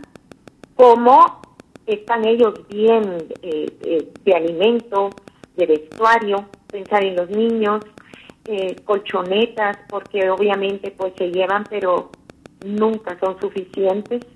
cómo 0.74 1.42
están 1.86 2.24
ellos 2.24 2.54
bien 2.68 3.28
eh, 3.42 3.66
eh, 3.82 4.08
de 4.24 4.34
alimento, 4.34 5.10
de 5.56 5.66
vestuario, 5.66 6.46
pensar 6.70 7.04
en 7.04 7.16
los 7.16 7.30
niños, 7.30 7.84
eh, 8.46 8.76
colchonetas, 8.84 9.78
porque 9.88 10.28
obviamente 10.30 10.90
pues 10.90 11.12
se 11.16 11.30
llevan, 11.30 11.64
pero 11.68 12.10
nunca 12.64 13.18
son 13.18 13.38
suficientes. 13.40 14.26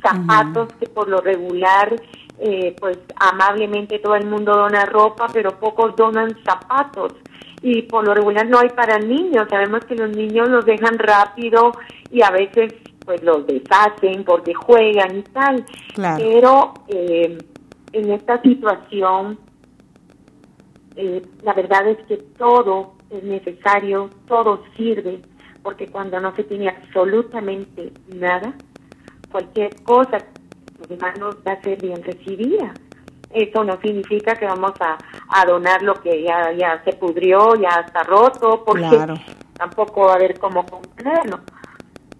Zapatos 0.00 0.72
que 0.78 0.86
por 0.86 1.08
lo 1.08 1.20
regular, 1.20 2.00
pues 2.78 2.98
amablemente 3.16 3.98
todo 3.98 4.14
el 4.14 4.26
mundo 4.26 4.52
dona 4.54 4.86
ropa, 4.86 5.26
pero 5.32 5.58
pocos 5.58 5.96
donan 5.96 6.36
zapatos 6.44 7.14
y 7.62 7.82
por 7.82 8.06
lo 8.06 8.14
regular 8.14 8.46
no 8.46 8.60
hay 8.60 8.68
para 8.68 9.00
niños. 9.00 9.48
Sabemos 9.50 9.84
que 9.86 9.96
los 9.96 10.16
niños 10.16 10.48
los 10.48 10.64
dejan 10.64 11.00
rápido 11.00 11.72
y 12.12 12.22
a 12.22 12.30
veces 12.30 12.74
pues 13.08 13.22
los 13.22 13.46
deshacen 13.46 14.22
porque 14.22 14.52
juegan 14.52 15.16
y 15.16 15.22
tal. 15.22 15.64
Pero 16.18 16.74
eh, 16.88 17.38
en 17.92 18.12
esta 18.12 18.42
situación, 18.42 19.38
eh, 20.94 21.22
la 21.42 21.54
verdad 21.54 21.88
es 21.88 21.96
que 22.06 22.18
todo 22.36 22.96
es 23.08 23.22
necesario, 23.22 24.10
todo 24.26 24.62
sirve, 24.76 25.22
porque 25.62 25.86
cuando 25.86 26.20
no 26.20 26.36
se 26.36 26.44
tiene 26.44 26.68
absolutamente 26.68 27.94
nada, 28.14 28.52
cualquier 29.32 29.74
cosa, 29.84 30.18
los 30.78 30.88
demás 30.90 31.18
nos 31.18 31.36
va 31.36 31.52
a 31.52 31.62
ser 31.62 31.80
bien 31.80 32.02
recibida. 32.02 32.74
Eso 33.30 33.64
no 33.64 33.80
significa 33.80 34.34
que 34.34 34.44
vamos 34.44 34.72
a, 34.80 34.98
donar 35.46 35.80
lo 35.80 35.94
que 35.94 36.24
ya, 36.24 36.52
ya 36.52 36.82
se 36.84 36.92
pudrió, 36.92 37.54
ya 37.54 37.84
está 37.86 38.02
roto, 38.02 38.64
porque 38.66 38.98
tampoco 39.54 40.08
va 40.08 40.12
a 40.12 40.16
haber 40.16 40.38
cómo 40.38 40.66
comprarlo. 40.66 41.40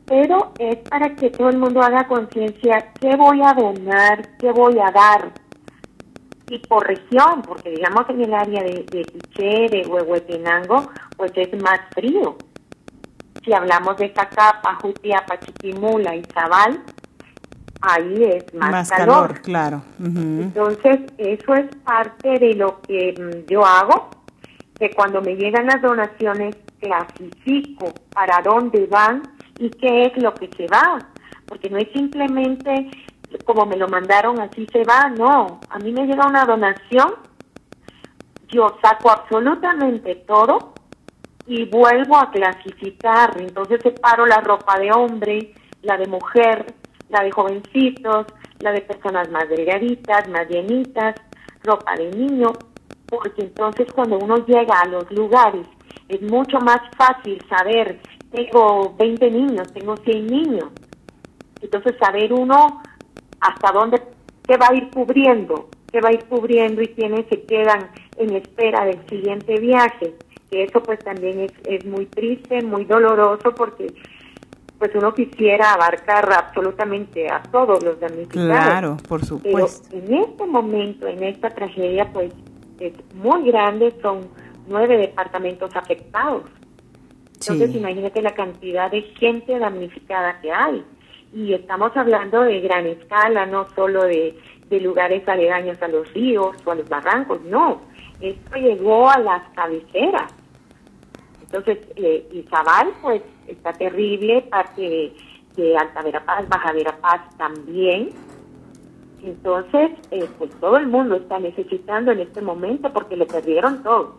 Pero 0.08 0.52
es 0.58 0.76
para 0.88 1.14
que 1.14 1.30
todo 1.30 1.50
el 1.50 1.58
mundo 1.58 1.82
haga 1.82 2.08
conciencia 2.08 2.92
qué 3.00 3.14
voy 3.16 3.42
a 3.42 3.52
donar, 3.52 4.36
qué 4.38 4.50
voy 4.50 4.78
a 4.78 4.90
dar. 4.90 5.32
Y 6.50 6.58
por 6.60 6.86
región, 6.86 7.42
porque 7.46 7.70
digamos 7.70 8.08
en 8.08 8.22
el 8.22 8.32
área 8.32 8.62
de, 8.62 8.86
de 8.90 9.04
Quiché, 9.04 9.68
de 9.68 9.86
Huehuetenango, 9.86 10.90
pues 11.16 11.32
es 11.36 11.62
más 11.62 11.80
frío. 11.94 12.36
Si 13.44 13.52
hablamos 13.52 13.98
de 13.98 14.08
Zacapa, 14.14 14.76
Jutiapa, 14.76 15.38
Chiquimula 15.40 16.16
y 16.16 16.22
Zabal, 16.32 16.82
ahí 17.82 18.24
es 18.24 18.54
más, 18.54 18.90
calor. 18.90 19.40
claro. 19.42 19.82
Entonces, 19.98 21.00
eso 21.18 21.54
es 21.54 21.66
parte 21.84 22.38
de 22.38 22.54
lo 22.54 22.80
que 22.80 23.14
mm, 23.18 23.50
yo 23.50 23.64
hago, 23.64 24.08
que 24.78 24.90
cuando 24.90 25.20
me 25.20 25.36
llegan 25.36 25.66
las 25.66 25.82
donaciones, 25.82 26.56
clasifico 26.80 27.92
para 28.14 28.40
dónde 28.42 28.86
van 28.86 29.22
y 29.58 29.70
qué 29.70 30.04
es 30.04 30.22
lo 30.22 30.32
que 30.34 30.48
se 30.56 30.66
va, 30.66 30.98
porque 31.46 31.68
no 31.70 31.78
es 31.78 31.88
simplemente 31.92 32.90
como 33.44 33.66
me 33.66 33.76
lo 33.76 33.88
mandaron, 33.88 34.40
así 34.40 34.66
se 34.72 34.84
va, 34.84 35.10
no, 35.10 35.60
a 35.68 35.78
mí 35.78 35.92
me 35.92 36.06
llega 36.06 36.26
una 36.26 36.44
donación, 36.44 37.14
yo 38.48 38.78
saco 38.82 39.10
absolutamente 39.10 40.14
todo 40.26 40.72
y 41.46 41.64
vuelvo 41.66 42.16
a 42.16 42.30
clasificar, 42.30 43.38
entonces 43.38 43.80
separo 43.82 44.26
la 44.26 44.40
ropa 44.40 44.78
de 44.78 44.90
hombre, 44.92 45.52
la 45.82 45.96
de 45.96 46.06
mujer, 46.06 46.74
la 47.10 47.22
de 47.22 47.30
jovencitos, 47.30 48.26
la 48.60 48.72
de 48.72 48.80
personas 48.82 49.30
más 49.30 49.48
delgaditas, 49.48 50.28
más 50.28 50.48
llenitas, 50.48 51.14
ropa 51.62 51.94
de 51.96 52.10
niño, 52.10 52.52
porque 53.06 53.42
entonces 53.42 53.86
cuando 53.92 54.18
uno 54.18 54.36
llega 54.46 54.80
a 54.80 54.88
los 54.88 55.10
lugares 55.10 55.66
es 56.08 56.22
mucho 56.22 56.58
más 56.60 56.80
fácil 56.96 57.42
saber, 57.48 58.00
tengo 58.30 58.94
20 58.98 59.30
niños, 59.30 59.72
tengo 59.72 59.96
100 59.96 60.26
niños, 60.26 60.68
entonces 61.60 61.96
saber 61.98 62.32
uno 62.32 62.82
hasta 63.40 63.72
dónde, 63.72 64.02
qué 64.46 64.56
va 64.56 64.68
a 64.70 64.74
ir 64.74 64.90
cubriendo, 64.90 65.68
qué 65.90 66.00
va 66.00 66.10
a 66.10 66.12
ir 66.12 66.24
cubriendo 66.24 66.82
y 66.82 66.88
quienes 66.88 67.26
se 67.28 67.42
quedan 67.42 67.90
en 68.16 68.34
espera 68.36 68.84
del 68.84 69.06
siguiente 69.08 69.58
viaje, 69.58 70.14
que 70.50 70.64
eso 70.64 70.82
pues 70.82 70.98
también 71.00 71.40
es, 71.40 71.52
es 71.64 71.84
muy 71.84 72.06
triste, 72.06 72.62
muy 72.62 72.84
doloroso 72.84 73.54
porque 73.54 73.94
pues 74.78 74.94
uno 74.94 75.12
quisiera 75.12 75.72
abarcar 75.72 76.32
absolutamente 76.32 77.28
a 77.28 77.42
todos 77.42 77.82
los 77.82 77.98
damnificados. 77.98 78.46
Claro, 78.46 78.96
por 79.08 79.24
supuesto. 79.24 79.88
Pero 79.90 80.06
en 80.06 80.14
este 80.14 80.46
momento, 80.46 81.06
en 81.08 81.24
esta 81.24 81.50
tragedia, 81.50 82.08
pues 82.12 82.32
es 82.78 82.92
muy 83.14 83.50
grande, 83.50 83.92
son 84.00 84.28
nueve 84.68 84.96
departamentos 84.96 85.74
afectados. 85.74 86.44
Entonces, 87.40 87.74
imagínate 87.74 88.20
la 88.20 88.34
cantidad 88.34 88.90
de 88.90 89.02
gente 89.02 89.58
damnificada 89.58 90.40
que 90.40 90.50
hay. 90.52 90.84
Y 91.32 91.52
estamos 91.52 91.96
hablando 91.96 92.42
de 92.42 92.60
gran 92.60 92.86
escala, 92.86 93.46
no 93.46 93.68
solo 93.74 94.04
de, 94.04 94.36
de 94.68 94.80
lugares 94.80 95.26
aledaños 95.28 95.80
a 95.82 95.88
los 95.88 96.12
ríos 96.12 96.56
o 96.64 96.70
a 96.70 96.74
los 96.74 96.88
barrancos, 96.88 97.40
no. 97.42 97.80
Esto 98.20 98.56
llegó 98.56 99.08
a 99.08 99.18
las 99.18 99.42
cabeceras. 99.54 100.32
Entonces, 101.42 101.78
eh, 101.96 102.28
Izabal, 102.32 102.92
pues 103.00 103.22
está 103.46 103.72
terrible, 103.72 104.42
parte 104.42 105.14
de, 105.56 105.76
Alta 105.76 106.02
Verapaz, 106.02 106.48
Baja 106.48 106.72
Verapaz 106.72 107.36
también. 107.36 108.10
Entonces, 109.22 109.90
eh, 110.10 110.28
pues 110.38 110.50
todo 110.60 110.76
el 110.76 110.86
mundo 110.86 111.16
está 111.16 111.40
necesitando 111.40 112.12
en 112.12 112.20
este 112.20 112.42
momento 112.42 112.92
porque 112.92 113.16
le 113.16 113.26
perdieron 113.26 113.82
todo. 113.82 114.18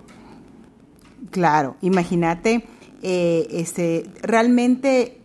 Claro, 1.31 1.75
imagínate, 1.81 2.65
eh, 3.01 3.47
este, 3.51 4.05
realmente 4.21 5.19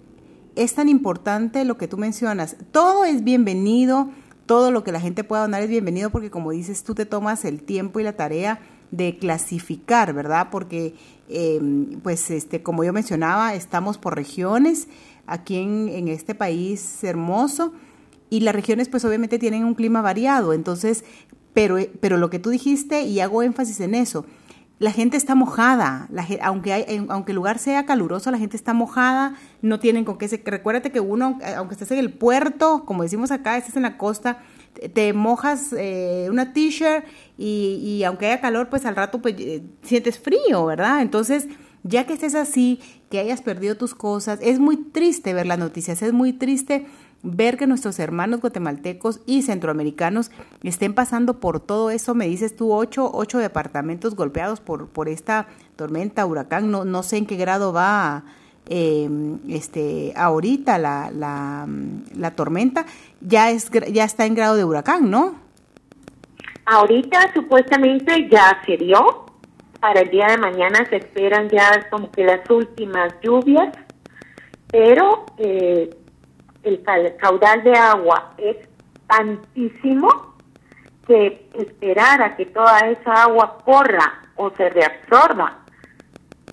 es 0.57 0.75
tan 0.75 0.89
importante 0.89 1.65
lo 1.65 1.77
que 1.77 1.89
tú 1.89 1.97
mencionas. 1.97 2.57
Todo 2.71 3.05
es 3.05 3.25
bienvenido, 3.25 4.11
todo 4.47 4.71
lo 4.71 4.85
que 4.85 4.93
la 4.93 5.01
gente 5.01 5.25
pueda 5.25 5.43
donar 5.43 5.63
es 5.63 5.69
bienvenido 5.69 6.11
porque 6.11 6.31
como 6.31 6.51
dices, 6.51 6.85
tú 6.85 6.95
te 6.95 7.07
tomas 7.07 7.45
el 7.45 7.63
tiempo 7.63 8.01
y 8.01 8.05
la 8.05 8.15
tarea 8.15 8.61
de 8.91 9.19
clasificar, 9.19 10.13
¿verdad? 10.13 10.49
Porque, 10.51 10.95
em, 11.29 12.01
pues, 12.01 12.31
este, 12.31 12.63
como 12.63 12.85
yo 12.85 12.93
mencionaba, 12.93 13.55
estamos 13.55 13.99
por 13.99 14.15
regiones 14.15 14.87
aquí 15.27 15.57
en, 15.57 15.89
en, 15.89 16.09
este 16.09 16.35
país 16.35 17.03
hermoso 17.03 17.73
y 18.31 18.41
las 18.41 18.55
regiones, 18.55 18.89
pues, 18.89 19.05
obviamente 19.05 19.39
tienen 19.39 19.65
un 19.65 19.75
clima 19.75 20.01
variado. 20.01 20.53
Entonces, 20.53 21.05
pero, 21.55 21.79
pero 22.01 22.19
lo 22.19 22.31
que 22.31 22.39
tú 22.39 22.51
dijiste, 22.51 23.03
y 23.03 23.21
hago 23.21 23.43
énfasis 23.43 23.81
en 23.81 23.95
eso, 23.95 24.27
la 24.85 24.93
gente 24.93 25.17
está 25.17 25.35
mojada, 25.35 26.07
la, 26.11 26.27
aunque, 26.43 26.75
hay, 26.75 27.07
aunque 27.09 27.33
el 27.33 27.37
lugar 27.37 27.59
sea 27.59 27.87
caluroso, 27.87 28.31
la 28.31 28.37
gente 28.37 28.55
está 28.55 28.75
mojada, 28.75 29.35
no 29.63 29.81
tienen 29.81 30.05
con 30.05 30.19
qué 30.19 30.29
se... 30.29 30.43
Recuérdate 30.45 30.93
que 30.93 31.01
uno, 31.01 31.39
aunque 31.57 31.73
estés 31.73 31.91
en 31.93 32.01
el 32.01 32.13
puerto, 32.13 32.85
como 32.85 33.03
decimos 33.03 33.31
acá, 33.31 33.57
estés 33.57 33.77
en 33.77 33.83
la 33.85 33.97
costa, 33.97 34.41
te 34.93 35.15
mojas 35.15 35.73
eh, 35.73 36.27
una 36.31 36.53
t-shirt 36.53 37.07
y, 37.39 37.81
y, 37.83 38.05
aunque 38.05 38.27
haya 38.27 38.43
calor, 38.43 38.69
pues 38.69 38.85
al 38.85 38.95
rato 38.95 39.23
pues, 39.23 39.37
eh, 39.39 39.63
sientes 39.81 40.19
frío, 40.19 40.67
¿verdad? 40.67 41.01
Entonces, 41.01 41.49
ya 41.83 42.05
que 42.05 42.13
estés 42.13 42.35
así, 42.35 42.79
que 43.09 43.21
hayas 43.21 43.41
perdido 43.41 43.79
tus 43.79 43.95
cosas, 43.95 44.39
es 44.43 44.59
muy 44.59 44.77
triste 44.77 45.33
ver 45.33 45.47
las 45.47 45.59
noticias, 45.59 46.03
es 46.03 46.13
muy 46.13 46.35
triste 46.35 46.85
ver 47.25 47.57
que 47.57 47.67
nuestros 47.67 47.99
hermanos 47.99 48.41
guatemaltecos 48.41 49.21
y 49.27 49.43
centroamericanos 49.43 50.31
estén 50.63 50.95
pasando 50.95 51.41
por 51.41 51.59
todo 51.59 51.91
eso. 51.91 52.15
Me 52.15 52.29
dices 52.29 52.55
tú, 52.55 52.73
ocho, 52.73 53.11
ocho 53.13 53.39
departamentos 53.39 54.15
golpeados 54.15 54.61
por, 54.61 54.89
por 54.89 55.09
esta 55.09 55.49
tormenta, 55.75 56.27
huracán, 56.27 56.71
no, 56.71 56.85
no 56.85 57.03
sé 57.03 57.17
en 57.17 57.27
qué 57.27 57.37
grado 57.37 57.73
va 57.73 58.23
em, 58.69 59.39
este, 59.49 60.13
ahorita 60.17 60.79
la, 60.79 61.11
la, 61.11 61.67
la, 62.15 62.31
tormenta, 62.33 62.87
ya, 63.21 63.51
es, 63.51 63.71
ya 63.71 64.05
está 64.05 64.27
en 64.27 64.35
grado 64.35 64.57
de 64.57 64.65
huracán, 64.65 65.11
¿no? 65.11 65.35
Ahorita 66.67 67.33
supuestamente 67.35 68.29
ya 68.31 68.63
se 68.65 68.77
dio. 68.77 69.25
Para 69.81 70.01
el 70.01 70.11
día 70.11 70.29
de 70.29 70.39
mañana 70.39 70.87
se 70.89 70.97
esperan 70.97 71.51
ya 71.51 71.91
como 71.91 72.11
que 72.11 72.25
las 72.25 72.49
últimas 72.49 73.13
lluvias, 73.23 73.77
pero 74.71 75.27
eh, 75.37 75.91
el 76.65 76.83
caudal 77.19 77.63
de 77.63 77.75
agua 77.75 78.33
es 78.39 78.57
tantísimo 79.07 80.35
que 81.07 81.49
esperar 81.55 82.23
a 82.23 82.37
que 82.37 82.47
toda 82.47 82.79
esa 82.89 83.25
agua 83.25 83.59
corra 83.65 84.23
o 84.37 84.51
se 84.51 84.71
reabsorba 84.71 85.59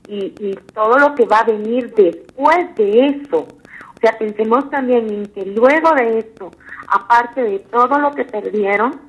y, 0.07 0.33
y 0.39 0.55
todo 0.73 0.97
lo 0.99 1.15
que 1.15 1.25
va 1.25 1.39
a 1.39 1.45
venir 1.45 1.93
después 1.95 2.75
de 2.75 3.05
eso. 3.07 3.39
O 3.39 3.99
sea, 4.01 4.17
pensemos 4.17 4.69
también 4.69 5.09
en 5.09 5.25
que 5.27 5.45
luego 5.45 5.93
de 5.95 6.19
esto, 6.19 6.51
aparte 6.87 7.41
de 7.41 7.59
todo 7.59 7.99
lo 7.99 8.11
que 8.11 8.25
perdieron, 8.25 8.99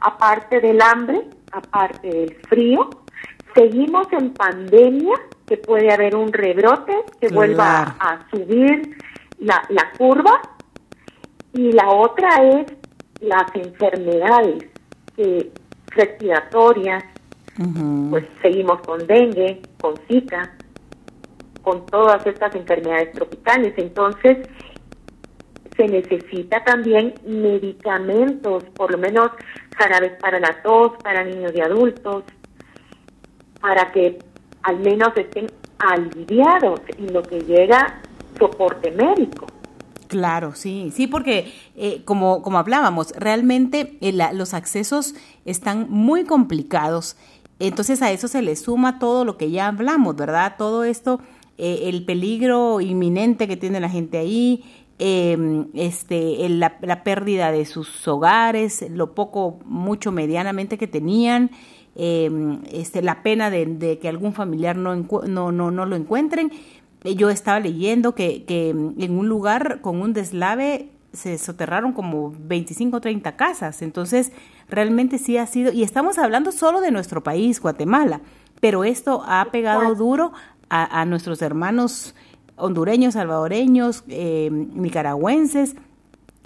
aparte 0.00 0.60
del 0.60 0.80
hambre, 0.80 1.22
aparte 1.52 2.08
del 2.08 2.34
frío, 2.48 2.90
seguimos 3.54 4.06
en 4.12 4.32
pandemia, 4.32 5.14
que 5.46 5.56
puede 5.58 5.92
haber 5.92 6.16
un 6.16 6.32
rebrote, 6.32 6.94
que 7.20 7.28
vuelva 7.28 7.94
a, 7.98 8.26
subir 8.30 8.96
la, 9.42 9.62
la 9.68 9.92
curva, 9.98 10.40
y 11.54 11.72
la 11.72 11.90
otra 11.90 12.28
es 12.44 12.66
las 13.20 13.54
enfermedades 13.54 14.64
respiratorias, 15.88 17.04
pues 18.10 18.24
seguimos 18.40 18.80
con 18.80 19.06
dengue, 19.06 19.60
con 19.80 19.94
zika, 20.08 20.54
con 21.62 21.84
todas 21.86 22.26
estas 22.26 22.54
enfermedades 22.54 23.12
tropicales. 23.12 23.74
Entonces, 23.76 24.38
se 25.76 25.86
necesita 25.86 26.64
también 26.64 27.14
medicamentos, 27.26 28.64
por 28.74 28.90
lo 28.90 28.98
menos 28.98 29.30
jarabes 29.76 30.12
para 30.20 30.40
la 30.40 30.62
tos, 30.62 30.92
para 31.02 31.24
niños 31.24 31.52
y 31.54 31.60
adultos, 31.60 32.24
para 33.60 33.92
que 33.92 34.18
al 34.62 34.78
menos 34.80 35.10
estén 35.16 35.46
aliviados 35.78 36.80
en 36.96 37.12
lo 37.12 37.22
que 37.22 37.40
llega 37.40 38.00
soporte 38.38 38.90
médico. 38.90 39.46
Claro, 40.12 40.54
sí, 40.54 40.92
sí, 40.94 41.06
porque 41.06 41.50
eh, 41.74 42.02
como, 42.04 42.42
como 42.42 42.58
hablábamos, 42.58 43.12
realmente 43.16 43.96
eh, 44.02 44.12
los 44.34 44.52
accesos 44.52 45.14
están 45.46 45.86
muy 45.88 46.24
complicados. 46.24 47.16
Entonces 47.58 48.02
a 48.02 48.12
eso 48.12 48.28
se 48.28 48.42
le 48.42 48.54
suma 48.56 48.98
todo 48.98 49.24
lo 49.24 49.38
que 49.38 49.50
ya 49.50 49.68
hablamos, 49.68 50.14
¿verdad? 50.14 50.56
Todo 50.58 50.84
esto, 50.84 51.20
eh, 51.56 51.84
el 51.84 52.04
peligro 52.04 52.82
inminente 52.82 53.48
que 53.48 53.56
tiene 53.56 53.80
la 53.80 53.88
gente 53.88 54.18
ahí, 54.18 54.64
em, 54.98 55.68
este, 55.72 56.46
la, 56.50 57.04
pérdida 57.04 57.50
de 57.50 57.64
sus 57.64 58.06
hogares, 58.06 58.84
lo 58.90 59.14
poco, 59.14 59.60
mucho 59.64 60.12
medianamente 60.12 60.76
que 60.76 60.88
tenían, 60.88 61.50
em, 61.94 62.60
este, 62.70 63.00
la 63.00 63.22
pena 63.22 63.48
de, 63.48 63.98
que 63.98 64.08
algún 64.08 64.34
familiar 64.34 64.76
no, 64.76 64.94
no, 64.94 65.52
no, 65.52 65.70
no 65.70 65.86
lo 65.86 65.96
encuentren 65.96 66.52
yo 67.04 67.30
estaba 67.30 67.60
leyendo 67.60 68.14
que, 68.14 68.44
que 68.44 68.70
en 68.70 69.18
un 69.18 69.28
lugar 69.28 69.80
con 69.80 70.00
un 70.00 70.12
deslave 70.12 70.90
se 71.12 71.36
soterraron 71.38 71.92
como 71.92 72.32
25 72.38 72.96
o 72.96 73.00
30 73.00 73.36
casas. 73.36 73.82
Entonces, 73.82 74.32
realmente 74.68 75.18
sí 75.18 75.36
ha 75.36 75.46
sido, 75.46 75.72
y 75.72 75.82
estamos 75.82 76.18
hablando 76.18 76.52
solo 76.52 76.80
de 76.80 76.90
nuestro 76.90 77.22
país, 77.22 77.60
Guatemala, 77.60 78.20
pero 78.60 78.84
esto 78.84 79.22
ha 79.26 79.44
pegado 79.50 79.94
duro 79.94 80.32
a, 80.68 81.04
nuestros 81.04 81.42
hermanos 81.42 82.14
hondureños, 82.56 83.14
salvadoreños, 83.14 84.04
eh, 84.08 84.48
nicaragüenses. 84.50 85.74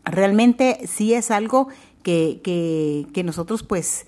Realmente 0.04 0.80
sí 0.88 1.14
es 1.14 1.30
algo 1.30 1.68
que, 2.02 2.40
que, 2.42 3.06
que 3.12 3.22
nosotros 3.22 3.62
pues 3.62 4.06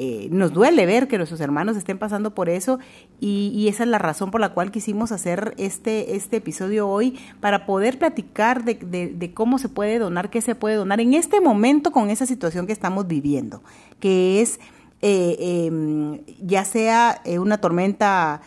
eh, 0.00 0.28
nos 0.30 0.52
duele 0.52 0.86
ver 0.86 1.08
que 1.08 1.16
nuestros 1.16 1.40
hermanos 1.40 1.76
estén 1.76 1.98
pasando 1.98 2.32
por 2.32 2.48
eso 2.48 2.78
y, 3.18 3.66
esa 3.68 3.82
es 3.82 3.88
la 3.88 3.98
razón 3.98 4.30
por 4.30 4.40
la 4.40 4.50
cual 4.50 4.70
quisimos 4.70 5.10
hacer 5.10 5.54
este, 5.58 6.14
este 6.14 6.36
episodio 6.36 6.88
hoy 6.88 7.18
para 7.40 7.66
poder 7.66 7.98
platicar 7.98 8.62
de, 8.62 9.32
cómo 9.34 9.58
se 9.58 9.68
puede 9.68 9.98
donar, 9.98 10.30
qué 10.30 10.40
se 10.40 10.54
puede 10.54 10.76
donar 10.76 11.00
en 11.00 11.14
este 11.14 11.40
momento 11.40 11.90
con 11.90 12.10
esa 12.10 12.26
situación 12.26 12.68
que 12.68 12.72
estamos 12.72 13.08
viviendo, 13.08 13.60
que 13.98 14.40
es 14.40 14.60
eh, 15.02 15.66
em, 15.66 16.20
ya 16.46 16.64
sea 16.64 17.20
eh, 17.24 17.40
una 17.40 17.60
tormenta 17.60 18.40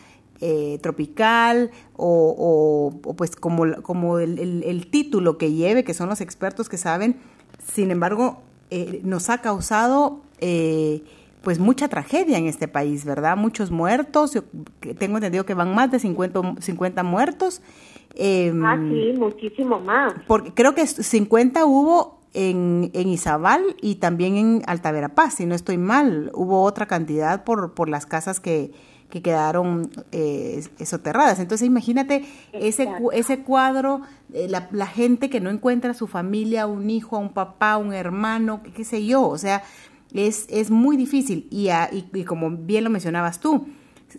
tropical 0.80 1.70
o, 1.94 2.98
pues 3.16 3.36
como, 3.36 3.82
como 3.82 4.18
el, 4.18 4.86
título 4.90 5.36
que 5.36 5.52
lleve, 5.52 5.84
que 5.84 5.92
son 5.92 6.08
los 6.08 6.22
expertos 6.22 6.70
que 6.70 6.78
saben, 6.78 7.20
sin 7.62 7.90
embargo, 7.90 8.42
nos 9.04 9.28
ha 9.28 9.42
causado 9.42 10.22
pues 11.42 11.58
mucha 11.58 11.88
tragedia 11.88 12.38
en 12.38 12.46
este 12.46 12.68
país, 12.68 13.04
¿verdad? 13.04 13.36
Muchos 13.36 13.70
muertos, 13.70 14.34
yo 14.34 14.44
tengo 14.98 15.16
entendido 15.16 15.44
que 15.44 15.54
van 15.54 15.74
más 15.74 15.90
de 15.90 15.98
50, 15.98 16.56
50 16.60 17.02
muertos. 17.02 17.62
Em, 18.14 18.64
ah, 18.64 18.76
sí, 18.76 19.12
muchísimo 19.18 19.80
más. 19.80 20.14
Porque 20.26 20.52
creo 20.54 20.74
que 20.74 20.86
50 20.86 21.64
hubo 21.64 22.20
en, 22.34 22.90
en 22.94 23.08
Izabal 23.08 23.62
y 23.80 23.96
también 23.96 24.36
en 24.36 24.62
Alta 24.66 24.92
Verapaz, 24.92 25.34
si 25.34 25.46
no 25.46 25.54
estoy 25.54 25.78
mal. 25.78 26.30
Hubo 26.34 26.62
otra 26.62 26.86
cantidad 26.86 27.44
por, 27.44 27.74
por 27.74 27.88
las 27.88 28.06
casas 28.06 28.40
que, 28.40 28.72
que 29.10 29.22
quedaron 29.22 29.90
eh, 30.12 30.62
soterradas. 30.84 31.38
Entonces 31.38 31.66
imagínate 31.66 32.24
ese, 32.52 32.88
ese 33.12 33.42
cuadro, 33.42 34.02
eh, 34.32 34.46
la, 34.48 34.68
la, 34.72 34.86
gente 34.86 35.28
que 35.28 35.40
no 35.40 35.50
encuentra 35.50 35.90
a 35.90 35.94
su 35.94 36.06
familia, 36.06 36.66
un 36.66 36.88
hijo, 36.88 37.16
a 37.16 37.18
un 37.18 37.32
papá, 37.32 37.76
un 37.76 37.92
hermano, 37.92 38.62
qué, 38.62 38.72
qué 38.72 38.84
sé 38.84 39.04
yo. 39.04 39.28
O 39.28 39.36
sea, 39.36 39.62
es, 40.14 40.46
es 40.48 40.70
muy 40.70 40.96
difícil 40.96 41.46
y, 41.50 41.68
y, 41.92 42.24
como 42.24 42.50
bien 42.50 42.84
lo 42.84 42.90
mencionabas 42.90 43.40
tú, 43.40 43.66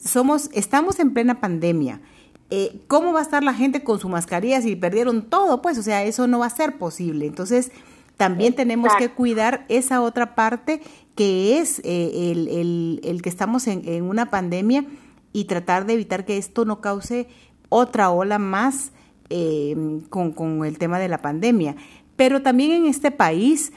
somos, 0.04 0.50
estamos 0.54 1.00
en 1.00 1.14
plena 1.14 1.40
pandemia. 1.40 2.02
Eh, 2.50 2.82
¿Cómo 2.88 3.14
va 3.14 3.20
a 3.20 3.24
estar 3.24 3.44
la 3.44 3.54
gente 3.54 3.84
con 3.84 4.00
su 4.00 4.10
mascarilla 4.10 4.62
si 4.62 4.76
perdieron 4.76 5.24
todo? 5.24 5.62
Pues, 5.62 5.78
o 5.78 5.84
sea, 5.84 6.04
eso 6.04 6.28
no 6.28 6.40
va 6.40 6.48
a 6.48 6.52
ser 6.52 6.78
posible. 6.78 7.26
Entonces, 7.26 7.72
también 8.18 8.54
tenemos 8.54 8.94
que 8.98 9.10
cuidar 9.10 9.66
esa 9.70 10.02
otra 10.02 10.36
parte 10.36 10.82
que 11.16 11.60
es 11.60 11.80
eh, 11.80 12.32
el, 12.32 12.48
el, 12.48 13.02
el, 13.04 13.22
que 13.22 13.30
estamos 13.30 13.68
en, 13.68 13.88
en, 13.88 14.04
una 14.04 14.30
pandemia 14.30 14.86
y 15.32 15.46
tratar 15.46 15.86
de 15.86 15.94
evitar 15.94 16.26
que 16.26 16.38
esto 16.38 16.66
no 16.66 16.80
cause 16.80 17.28
otra 17.70 18.12
ola 18.12 18.38
más 18.38 18.92
eh, 19.30 19.76
con, 20.10 20.32
con, 20.32 20.64
el 20.66 20.78
tema 20.78 21.00
de 21.00 21.08
la 21.08 21.20
pandemia. 21.20 21.76
Pero 22.16 22.42
también 22.42 22.72
en 22.72 22.86
este 22.86 23.10
país 23.10 23.74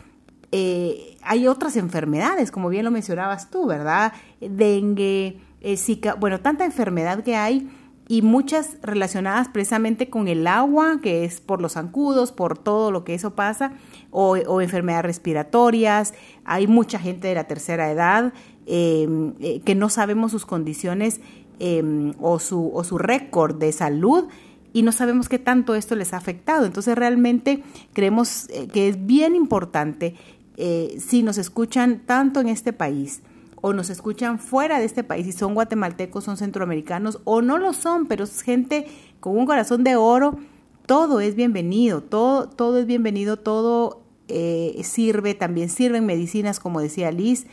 eh, 0.52 1.16
hay 1.22 1.48
otras 1.48 1.76
enfermedades, 1.76 2.50
como 2.50 2.68
bien 2.68 2.84
lo 2.84 2.90
mencionabas 2.90 3.50
tú, 3.50 3.66
¿verdad? 3.66 4.12
Dengue, 4.40 5.40
eh, 5.60 5.76
zika, 5.76 6.14
bueno, 6.14 6.40
tanta 6.40 6.64
enfermedad 6.64 7.22
que 7.24 7.36
hay 7.36 7.68
y 8.08 8.22
muchas 8.22 8.76
relacionadas 8.82 9.48
precisamente 9.48 10.08
con 10.08 10.28
el 10.28 10.46
agua, 10.46 11.00
que 11.02 11.24
es 11.24 11.40
por 11.40 11.60
los 11.60 11.72
zancudos, 11.72 12.30
por 12.30 12.56
todo 12.56 12.92
lo 12.92 13.02
que 13.02 13.14
eso 13.14 13.34
pasa, 13.34 13.72
o, 14.12 14.36
enfermedades 14.60 15.04
respiratorias. 15.04 16.14
Hay 16.44 16.68
mucha 16.68 17.00
gente 17.00 17.26
de 17.26 17.34
la 17.34 17.44
tercera 17.44 17.90
edad 17.90 18.32
em, 18.66 19.34
eh, 19.40 19.60
que 19.64 19.74
no 19.74 19.88
sabemos 19.88 20.30
sus 20.30 20.46
condiciones 20.46 21.20
em, 21.58 22.12
o 22.20 22.38
su, 22.38 22.70
o 22.72 22.84
su 22.84 22.98
récord 22.98 23.56
de 23.56 23.72
salud 23.72 24.28
y 24.72 24.82
no 24.82 24.92
sabemos 24.92 25.28
qué 25.28 25.38
tanto 25.38 25.74
esto 25.74 25.96
les 25.96 26.12
ha 26.12 26.18
afectado. 26.18 26.66
Entonces 26.66 26.96
realmente 26.96 27.62
creemos 27.92 28.46
que 28.72 28.88
es 28.88 29.06
bien 29.06 29.34
importante 29.34 30.14
eh, 30.56 30.96
si 30.98 31.22
nos 31.22 31.38
escuchan 31.38 32.00
tanto 32.06 32.40
en 32.40 32.48
este 32.48 32.72
país 32.72 33.20
o 33.60 33.72
nos 33.72 33.90
escuchan 33.90 34.38
fuera 34.38 34.78
de 34.78 34.84
este 34.84 35.04
país, 35.04 35.26
si 35.26 35.32
son 35.32 35.54
guatemaltecos, 35.54 36.24
son 36.24 36.36
centroamericanos 36.36 37.20
o 37.24 37.42
no 37.42 37.58
lo 37.58 37.72
son, 37.72 38.06
pero 38.06 38.24
es 38.24 38.42
gente 38.42 38.86
con 39.20 39.36
un 39.36 39.46
corazón 39.46 39.84
de 39.84 39.96
oro, 39.96 40.38
todo 40.86 41.20
es 41.20 41.34
bienvenido, 41.34 42.00
todo, 42.00 42.48
todo 42.48 42.78
es 42.78 42.86
bienvenido, 42.86 43.36
todo 43.36 44.02
eh, 44.28 44.80
sirve, 44.84 45.34
también 45.34 45.68
sirven 45.68 46.06
medicinas, 46.06 46.60
como 46.60 46.80
decía 46.80 47.10
Liz, 47.10 47.46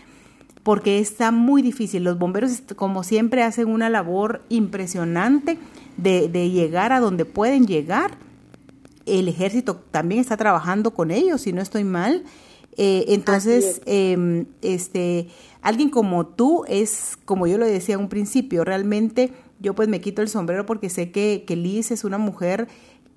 porque 0.61 0.99
está 0.99 1.31
muy 1.31 1.61
difícil. 1.61 2.03
Los 2.03 2.17
bomberos, 2.17 2.61
como 2.75 3.03
siempre, 3.03 3.43
hacen 3.43 3.67
una 3.67 3.89
labor 3.89 4.41
impresionante 4.49 5.57
de, 5.97 6.29
de 6.29 6.51
llegar 6.51 6.93
a 6.93 6.99
donde 6.99 7.25
pueden 7.25 7.67
llegar. 7.67 8.17
El 9.05 9.27
ejército 9.27 9.75
también 9.75 10.21
está 10.21 10.37
trabajando 10.37 10.91
con 10.91 11.11
ellos, 11.11 11.41
si 11.41 11.51
no 11.51 11.61
estoy 11.61 11.83
mal. 11.83 12.23
Eh, 12.77 13.05
entonces, 13.09 13.81
em, 13.85 14.45
este, 14.61 15.27
alguien 15.61 15.89
como 15.89 16.25
tú 16.25 16.63
es, 16.67 17.17
como 17.25 17.47
yo 17.47 17.57
lo 17.57 17.65
decía 17.65 17.95
en 17.95 18.01
un 18.01 18.09
principio, 18.09 18.63
realmente 18.63 19.31
yo 19.59 19.75
pues 19.75 19.87
me 19.87 20.01
quito 20.01 20.21
el 20.21 20.29
sombrero 20.29 20.65
porque 20.65 20.89
sé 20.89 21.11
que, 21.11 21.43
que 21.47 21.55
Liz 21.55 21.91
es 21.91 22.03
una 22.03 22.17
mujer 22.17 22.67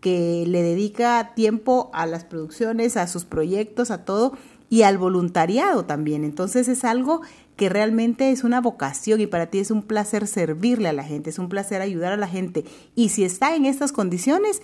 que 0.00 0.44
le 0.46 0.62
dedica 0.62 1.32
tiempo 1.34 1.90
a 1.92 2.06
las 2.06 2.24
producciones, 2.24 2.96
a 2.96 3.06
sus 3.06 3.24
proyectos, 3.24 3.90
a 3.90 4.04
todo, 4.04 4.34
y 4.68 4.82
al 4.82 4.98
voluntariado 4.98 5.84
también. 5.84 6.24
Entonces 6.24 6.68
es 6.68 6.84
algo 6.84 7.22
que 7.56 7.68
realmente 7.68 8.30
es 8.30 8.44
una 8.44 8.60
vocación 8.60 9.20
y 9.20 9.26
para 9.26 9.46
ti 9.46 9.58
es 9.58 9.70
un 9.70 9.82
placer 9.82 10.26
servirle 10.26 10.88
a 10.88 10.92
la 10.92 11.04
gente, 11.04 11.30
es 11.30 11.38
un 11.38 11.48
placer 11.48 11.80
ayudar 11.80 12.12
a 12.12 12.16
la 12.16 12.28
gente. 12.28 12.64
Y 12.94 13.10
si 13.10 13.24
está 13.24 13.54
en 13.56 13.64
estas 13.64 13.92
condiciones, 13.92 14.60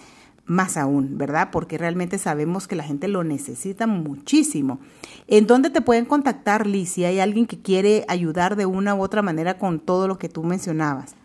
más 0.46 0.76
aún, 0.76 1.18
¿verdad? 1.18 1.48
Porque 1.52 1.78
realmente 1.78 2.18
sabemos 2.18 2.66
que 2.66 2.76
la 2.76 2.82
gente 2.82 3.08
lo 3.08 3.24
necesita 3.24 3.86
muchísimo. 3.86 4.80
¿En 5.28 5.46
dónde 5.46 5.70
te 5.70 5.80
pueden 5.80 6.04
contactar, 6.04 6.66
Liz, 6.66 6.90
si 6.90 7.04
hay 7.04 7.20
alguien 7.20 7.46
que 7.46 7.60
quiere 7.60 8.04
ayudar 8.08 8.56
de 8.56 8.66
una 8.66 8.94
u 8.94 9.02
otra 9.02 9.22
manera 9.22 9.58
con 9.58 9.80
todo 9.80 10.08
lo 10.08 10.18
que 10.18 10.28
tú 10.28 10.42
mencionabas? 10.42 11.16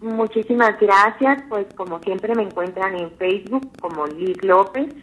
Muchísimas 0.00 0.78
gracias. 0.80 1.42
Pues 1.48 1.66
como 1.74 1.98
siempre 2.00 2.34
me 2.34 2.42
encuentran 2.42 2.94
en 2.94 3.10
Facebook 3.12 3.70
como 3.80 4.06
Liz 4.06 4.36
López. 4.42 4.94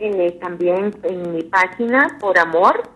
Eh, 0.00 0.38
también 0.40 0.94
en 1.02 1.32
mi 1.34 1.42
página 1.42 2.16
Por 2.20 2.38
Amor. 2.38 2.93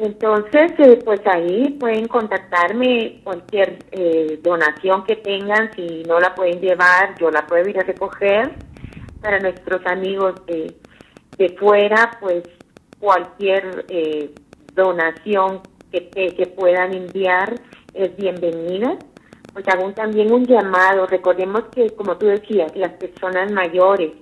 Entonces, 0.00 0.72
eh, 0.78 0.98
pues 1.04 1.20
ahí 1.26 1.76
pueden 1.78 2.08
contactarme 2.08 3.20
cualquier 3.22 3.78
eh, 3.92 4.40
donación 4.42 5.04
que 5.04 5.16
tengan. 5.16 5.70
Si 5.74 6.02
no 6.08 6.18
la 6.18 6.34
pueden 6.34 6.60
llevar, 6.60 7.14
yo 7.18 7.30
la 7.30 7.46
puedo 7.46 7.68
ir 7.68 7.78
a 7.78 7.82
recoger. 7.82 8.50
Para 9.20 9.38
nuestros 9.38 9.84
amigos 9.86 10.34
de, 10.46 10.74
de 11.36 11.48
fuera, 11.58 12.16
pues 12.20 12.42
cualquier 12.98 13.84
donación 14.74 15.60
que, 15.92 16.08
que 16.08 16.46
puedan 16.46 16.94
enviar 16.94 17.54
es 17.92 18.16
bienvenida 18.16 18.96
pues 19.52 19.66
hago 19.68 19.92
también 19.92 20.32
un 20.32 20.46
llamado. 20.46 21.06
Recordemos 21.06 21.64
que, 21.74 21.90
como 21.90 22.16
tú 22.16 22.26
decías, 22.26 22.74
las 22.76 22.92
personas 22.94 23.50
mayores, 23.52 24.12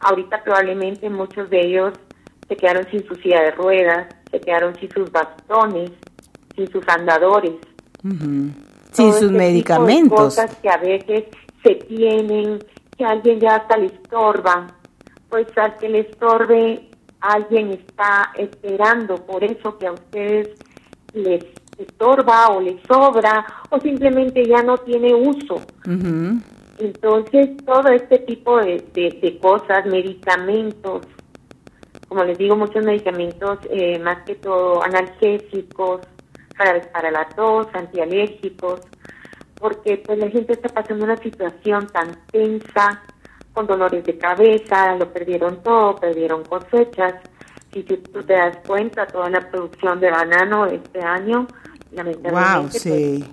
ahorita 0.00 0.42
probablemente 0.44 1.08
muchos 1.08 1.48
de 1.50 1.60
ellos 1.60 1.92
se 2.48 2.56
quedaron 2.56 2.86
sin 2.90 3.06
su 3.06 3.14
silla 3.16 3.42
de 3.42 3.50
ruedas, 3.52 4.06
se 4.30 4.40
quedaron 4.40 4.74
sin 4.76 4.90
sus 4.90 5.10
bastones, 5.10 5.90
sin 6.54 6.70
sus 6.70 6.86
andadores. 6.88 7.54
Sin 8.92 9.12
sus 9.12 9.30
medicamentos. 9.30 10.18
cosas 10.18 10.54
que 10.56 10.68
a 10.68 10.76
veces 10.78 11.24
se 11.62 11.74
tienen, 11.74 12.58
que 12.96 13.04
alguien 13.04 13.40
ya 13.40 13.56
hasta 13.56 13.76
le 13.76 13.86
estorba. 13.86 14.68
Pues 15.28 15.46
al 15.56 15.76
que 15.78 15.88
le 15.88 16.00
estorbe, 16.00 16.88
alguien 17.20 17.72
está 17.72 18.32
esperando 18.36 19.16
por 19.16 19.42
eso 19.42 19.76
que 19.78 19.86
a 19.86 19.92
ustedes 19.92 20.50
les 21.12 21.44
estorba 21.78 22.48
o 22.48 22.60
le 22.60 22.80
sobra 22.86 23.44
o 23.70 23.78
simplemente 23.80 24.46
ya 24.46 24.62
no 24.62 24.78
tiene 24.78 25.14
uso. 25.14 25.60
Entonces, 26.78 27.56
todo 27.64 27.88
este 27.88 28.18
tipo 28.20 28.58
de, 28.58 28.84
de, 28.92 29.38
cosas, 29.38 29.86
medicamentos, 29.86 31.06
como 32.08 32.24
les 32.24 32.38
digo, 32.38 32.56
muchos 32.56 32.84
medicamentos, 32.84 33.58
eh, 33.70 33.98
más 33.98 34.22
que 34.24 34.36
todo 34.36 34.82
analgésicos, 34.82 36.00
para, 36.56 36.80
para 36.92 37.10
la 37.10 37.28
tos, 37.28 37.66
antialérgicos, 37.72 38.80
porque 39.56 40.02
pues 40.04 40.18
la 40.18 40.28
gente 40.30 40.52
está 40.52 40.68
pasando 40.68 41.04
una 41.04 41.16
situación 41.16 41.86
tan 41.88 42.12
tensa, 42.30 43.02
con 43.52 43.66
dolores 43.66 44.04
de 44.04 44.18
cabeza, 44.18 44.96
lo 44.96 45.10
perdieron 45.12 45.62
todo, 45.62 45.96
perdieron 45.96 46.44
cosechas. 46.44 47.14
Si 47.72 47.82
tú 47.82 48.22
te 48.22 48.34
das 48.34 48.58
cuenta, 48.66 49.06
toda 49.06 49.30
la 49.30 49.40
producción 49.50 49.98
de 49.98 50.10
banano 50.10 50.66
este 50.66 51.00
año 51.00 51.46
wow, 52.30 52.70
se, 52.70 53.24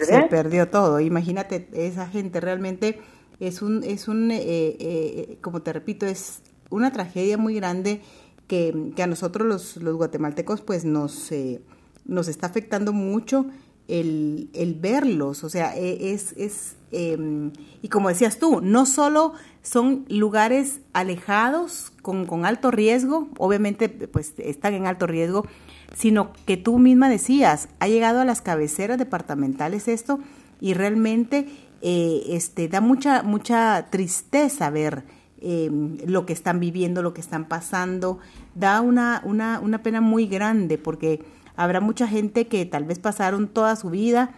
se 0.00 0.22
perdió 0.30 0.68
todo. 0.68 1.00
Imagínate, 1.00 1.68
esa 1.72 2.06
gente 2.06 2.40
realmente 2.40 3.00
es 3.40 3.62
un, 3.62 3.82
es 3.84 4.08
un 4.08 4.30
eh, 4.30 4.38
eh, 4.80 5.38
como 5.40 5.62
te 5.62 5.72
repito, 5.72 6.06
es 6.06 6.42
una 6.70 6.92
tragedia 6.92 7.38
muy 7.38 7.54
grande 7.54 8.00
que, 8.46 8.92
que 8.94 9.02
a 9.02 9.06
nosotros 9.06 9.46
los, 9.46 9.76
los, 9.76 9.96
guatemaltecos 9.96 10.60
pues 10.60 10.84
nos, 10.84 11.32
eh, 11.32 11.60
nos 12.04 12.28
está 12.28 12.46
afectando 12.46 12.92
mucho 12.92 13.46
el, 13.88 14.50
el 14.52 14.74
verlos, 14.74 15.44
o 15.44 15.48
sea, 15.48 15.76
e, 15.76 16.12
es, 16.12 16.32
es 16.36 16.76
em, 16.90 17.52
y 17.82 17.88
como 17.88 18.08
decías 18.08 18.38
tú, 18.38 18.60
no 18.60 18.84
solo 18.86 19.32
son 19.62 20.04
lugares 20.08 20.80
alejados 20.92 21.92
con, 22.02 22.26
con 22.26 22.46
alto 22.46 22.70
riesgo, 22.70 23.28
obviamente 23.38 23.88
pues 23.88 24.34
están 24.38 24.74
en 24.74 24.86
alto 24.86 25.06
riesgo, 25.06 25.46
sino 25.94 26.32
que 26.46 26.56
tú 26.56 26.78
misma 26.78 27.08
decías, 27.08 27.68
ha 27.78 27.88
llegado 27.88 28.20
a 28.20 28.24
las 28.24 28.42
cabeceras 28.42 28.98
departamentales 28.98 29.88
esto 29.88 30.18
y 30.60 30.74
realmente 30.74 31.48
eh, 31.82 32.22
este, 32.28 32.68
da 32.68 32.80
mucha, 32.80 33.22
mucha 33.22 33.86
tristeza 33.90 34.70
ver 34.70 35.04
eh, 35.40 35.70
lo 36.06 36.26
que 36.26 36.32
están 36.32 36.60
viviendo, 36.60 37.02
lo 37.02 37.14
que 37.14 37.20
están 37.20 37.46
pasando, 37.46 38.18
da 38.54 38.80
una, 38.80 39.22
una, 39.24 39.60
una 39.60 39.82
pena 39.82 40.00
muy 40.00 40.26
grande 40.26 40.78
porque 40.78 41.24
habrá 41.56 41.80
mucha 41.80 42.08
gente 42.08 42.46
que 42.46 42.64
tal 42.66 42.84
vez 42.84 42.98
pasaron 42.98 43.48
toda 43.48 43.76
su 43.76 43.90
vida 43.90 44.30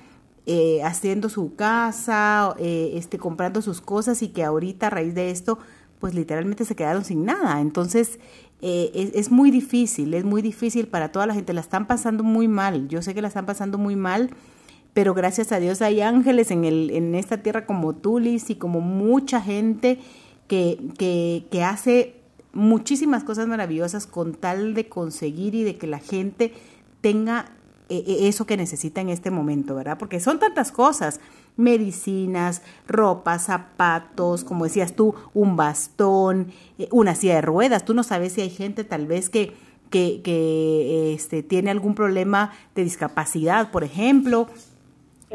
eh, 0.46 0.82
haciendo 0.82 1.28
su 1.28 1.54
casa, 1.56 2.54
este, 2.58 3.18
comprando 3.18 3.60
sus 3.60 3.80
cosas 3.80 4.22
y 4.22 4.28
que 4.28 4.44
ahorita 4.44 4.86
a 4.86 4.90
raíz 4.90 5.14
de 5.14 5.30
esto, 5.30 5.58
pues 6.00 6.14
literalmente 6.14 6.64
se 6.64 6.74
quedaron 6.74 7.04
sin 7.04 7.24
nada. 7.24 7.60
Entonces, 7.60 8.18
eh, 8.60 9.12
es, 9.14 9.30
muy 9.30 9.52
difícil, 9.52 10.14
es 10.14 10.24
muy 10.24 10.42
difícil 10.42 10.88
para 10.88 11.12
toda 11.12 11.26
la 11.26 11.34
gente, 11.34 11.52
la 11.52 11.60
están 11.60 11.86
pasando 11.86 12.24
muy 12.24 12.48
mal, 12.48 12.88
yo 12.88 13.02
sé 13.02 13.14
que 13.14 13.22
la 13.22 13.28
están 13.28 13.46
pasando 13.46 13.78
muy 13.78 13.94
mal, 13.94 14.30
pero 14.94 15.14
gracias 15.14 15.52
a 15.52 15.60
Dios 15.60 15.80
hay 15.80 16.00
ángeles 16.00 16.50
en, 16.50 16.64
el, 16.64 16.90
en 16.90 17.14
esta 17.14 17.40
tierra 17.40 17.66
como 17.66 17.94
tú, 17.94 18.18
Liz, 18.18 18.50
y 18.50 18.56
como 18.56 18.80
mucha 18.80 19.40
gente 19.40 20.00
que, 20.48 20.78
que, 20.98 21.46
que 21.50 21.62
hace 21.62 22.16
muchísimas 22.52 23.22
cosas 23.22 23.46
maravillosas 23.46 24.06
con 24.06 24.34
tal 24.34 24.74
de 24.74 24.88
conseguir 24.88 25.54
y 25.54 25.62
de 25.62 25.76
que 25.76 25.86
la 25.86 25.98
gente 25.98 26.52
tenga 27.00 27.52
eh, 27.90 28.04
eh, 28.06 28.28
eso 28.28 28.46
que 28.46 28.56
necesita 28.56 29.00
en 29.00 29.08
este 29.08 29.30
momento, 29.30 29.74
¿verdad? 29.74 29.96
Porque 29.96 30.20
son 30.20 30.38
tantas 30.38 30.72
cosas 30.72 31.20
medicinas, 31.56 32.62
ropa, 32.86 33.38
zapatos, 33.38 34.44
como 34.44 34.64
decías 34.64 34.94
tú, 34.94 35.14
un 35.32 35.56
bastón, 35.56 36.52
eh, 36.78 36.88
una 36.90 37.14
silla 37.14 37.36
de 37.36 37.42
ruedas. 37.42 37.84
Tú 37.84 37.94
no 37.94 38.02
sabes 38.02 38.34
si 38.34 38.42
hay 38.42 38.50
gente 38.50 38.84
tal 38.84 39.06
vez 39.06 39.30
que, 39.30 39.54
que, 39.88 40.20
que 40.22 41.14
este, 41.14 41.42
tiene 41.42 41.70
algún 41.70 41.94
problema 41.94 42.52
de 42.74 42.84
discapacidad, 42.84 43.70
por 43.70 43.84
ejemplo, 43.84 44.48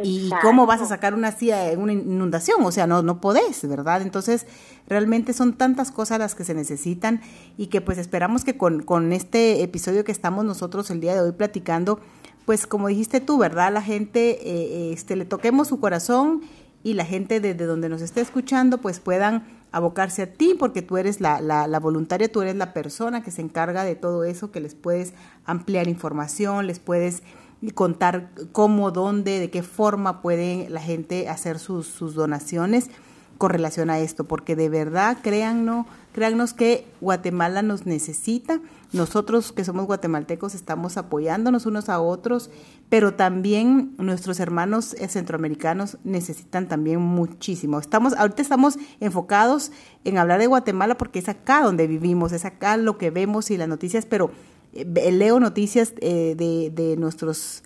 ¿Y 0.01 0.31
cómo 0.41 0.65
vas 0.65 0.81
a 0.81 0.87
sacar 0.87 1.13
una 1.13 1.31
silla 1.31 1.71
en 1.71 1.79
una 1.79 1.93
inundación? 1.93 2.63
O 2.63 2.71
sea, 2.71 2.87
no, 2.87 3.03
no 3.03 3.21
podés, 3.21 3.67
¿verdad? 3.67 4.01
Entonces, 4.01 4.47
realmente 4.87 5.33
son 5.33 5.53
tantas 5.53 5.91
cosas 5.91 6.17
las 6.17 6.33
que 6.33 6.43
se 6.43 6.55
necesitan 6.55 7.21
y 7.57 7.67
que 7.67 7.79
pues 7.79 7.99
esperamos 7.99 8.43
que 8.43 8.57
con, 8.57 8.81
con 8.81 9.13
este 9.13 9.61
episodio 9.61 10.03
que 10.03 10.11
estamos 10.11 10.45
nosotros 10.45 10.89
el 10.89 10.99
día 10.99 11.13
de 11.13 11.21
hoy 11.21 11.33
platicando, 11.33 11.99
pues 12.45 12.65
como 12.65 12.87
dijiste 12.87 13.21
tú, 13.21 13.37
¿verdad? 13.37 13.71
La 13.71 13.83
gente, 13.83 14.39
eh, 14.41 14.93
este, 14.93 15.15
le 15.15 15.25
toquemos 15.25 15.67
su 15.67 15.79
corazón 15.79 16.41
y 16.81 16.93
la 16.93 17.05
gente 17.05 17.39
desde 17.39 17.65
donde 17.65 17.87
nos 17.87 18.01
esté 18.01 18.21
escuchando, 18.21 18.79
pues 18.79 18.99
puedan 18.99 19.43
abocarse 19.71 20.23
a 20.23 20.33
ti, 20.33 20.55
porque 20.57 20.81
tú 20.81 20.97
eres 20.97 21.21
la, 21.21 21.39
la, 21.39 21.67
la, 21.67 21.79
voluntaria, 21.79 22.31
tú 22.31 22.41
eres 22.41 22.55
la 22.55 22.73
persona 22.73 23.23
que 23.23 23.31
se 23.31 23.41
encarga 23.41 23.83
de 23.83 23.95
todo 23.95 24.23
eso, 24.23 24.51
que 24.51 24.59
les 24.59 24.75
puedes 24.75 25.13
ampliar 25.45 25.87
información, 25.87 26.67
les 26.67 26.79
puedes 26.79 27.23
contar 27.71 28.29
cómo, 28.51 28.91
dónde, 28.91 29.39
de 29.39 29.49
qué 29.49 29.63
forma 29.63 30.21
puede 30.21 30.69
la 30.69 30.81
gente 30.81 31.29
hacer 31.29 31.59
sus, 31.59 31.87
sus 31.87 32.13
donaciones 32.13 32.89
con 33.37 33.49
relación 33.49 33.89
a 33.89 33.99
esto, 33.99 34.23
porque 34.23 34.55
de 34.55 34.69
verdad, 34.69 35.17
créannos, 35.21 35.85
créannos 36.13 36.53
que 36.53 36.87
Guatemala 37.01 37.61
nos 37.61 37.85
necesita, 37.85 38.61
nosotros 38.93 39.51
que 39.51 39.65
somos 39.65 39.85
guatemaltecos 39.85 40.55
estamos 40.55 40.97
apoyándonos 40.97 41.65
unos 41.65 41.89
a 41.89 41.99
otros, 41.99 42.51
pero 42.89 43.15
también 43.15 43.95
nuestros 43.97 44.39
hermanos 44.39 44.95
centroamericanos 45.09 45.97
necesitan 46.03 46.67
también 46.67 47.01
muchísimo. 47.01 47.79
Estamos, 47.79 48.13
ahorita 48.13 48.41
estamos 48.41 48.77
enfocados 48.99 49.71
en 50.03 50.17
hablar 50.19 50.39
de 50.39 50.47
Guatemala 50.47 50.95
porque 50.95 51.19
es 51.19 51.27
acá 51.27 51.63
donde 51.63 51.87
vivimos, 51.87 52.31
es 52.31 52.45
acá 52.45 52.77
lo 52.77 52.97
que 52.97 53.09
vemos 53.09 53.49
y 53.51 53.57
las 53.57 53.67
noticias, 53.67 54.05
pero 54.05 54.31
leo 54.73 55.39
noticias 55.39 55.93
eh, 56.01 56.35
de, 56.37 56.69
de 56.69 56.97
nuestros 56.97 57.63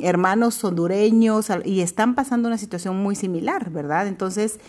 hermanos 0.00 0.62
hondureños 0.62 1.48
y 1.64 1.80
están 1.80 2.14
pasando 2.14 2.46
una 2.46 2.58
situación 2.58 2.96
muy 2.96 3.16
similar, 3.16 3.70
¿verdad? 3.70 4.06
Entonces, 4.06 4.60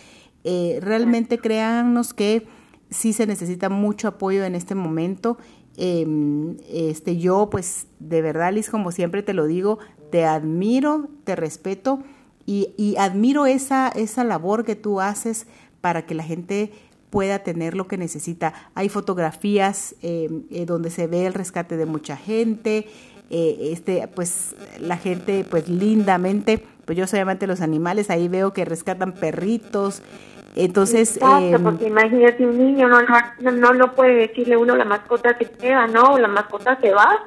realmente 0.42 1.38
créannos 1.38 2.12
que 2.12 2.48
sí 2.90 3.12
se 3.12 3.24
necesita 3.24 3.68
mucho 3.68 4.08
apoyo 4.08 4.42
en 4.42 4.56
este 4.56 4.74
momento 4.74 5.38
Em, 5.76 6.58
este, 6.68 7.16
yo, 7.16 7.48
pues, 7.50 7.86
de 8.00 8.20
verdad, 8.20 8.52
Liz, 8.52 8.68
como 8.68 8.92
siempre 8.92 9.22
te 9.22 9.32
lo 9.32 9.46
digo, 9.46 9.78
te 10.10 10.26
admiro, 10.26 11.08
te 11.24 11.36
respeto 11.36 12.02
y, 12.44 12.96
admiro 12.98 13.46
esa, 13.46 13.88
esa 13.88 14.24
labor 14.24 14.64
que 14.64 14.74
tú 14.74 15.00
haces 15.00 15.46
para 15.80 16.04
que 16.04 16.14
la 16.14 16.24
gente 16.24 16.72
pueda 17.10 17.40
tener 17.40 17.74
lo 17.74 17.86
que 17.86 17.98
necesita. 17.98 18.54
Hay 18.74 18.88
fotografías 18.88 19.94
em, 20.02 20.44
eh, 20.50 20.64
donde 20.64 20.90
se 20.90 21.06
ve 21.06 21.26
el 21.26 21.34
rescate 21.34 21.76
de 21.76 21.86
mucha 21.86 22.16
gente, 22.16 22.86
eh, 23.30 23.70
este, 23.72 24.08
pues 24.08 24.54
la 24.80 24.96
gente, 24.96 25.44
pues 25.48 25.68
lindamente, 25.68 26.64
pues 26.84 26.98
yo 26.98 27.06
soy 27.06 27.20
amante 27.20 27.46
de 27.46 27.52
los 27.52 27.60
animales, 27.60 28.10
ahí 28.10 28.26
veo 28.28 28.52
que 28.52 28.64
rescatan 28.64 29.12
perritos, 29.12 30.02
Entonces, 30.56 31.16
Exacto, 31.16 31.56
em, 31.56 31.62
porque 31.62 31.86
imagínate 31.86 32.44
un 32.44 32.58
niño, 32.58 32.88
no, 32.88 33.00
no, 33.02 33.50
no, 33.52 33.72
no 33.72 33.94
puede 33.94 34.26
decirle 34.26 34.56
uno 34.56 34.76
la 34.76 34.84
mascota 34.84 35.36
se 35.38 35.44
queda, 35.44 35.86
no, 35.86 36.18
la 36.18 36.26
mascota 36.26 36.76
se 36.80 36.92
va. 36.92 37.24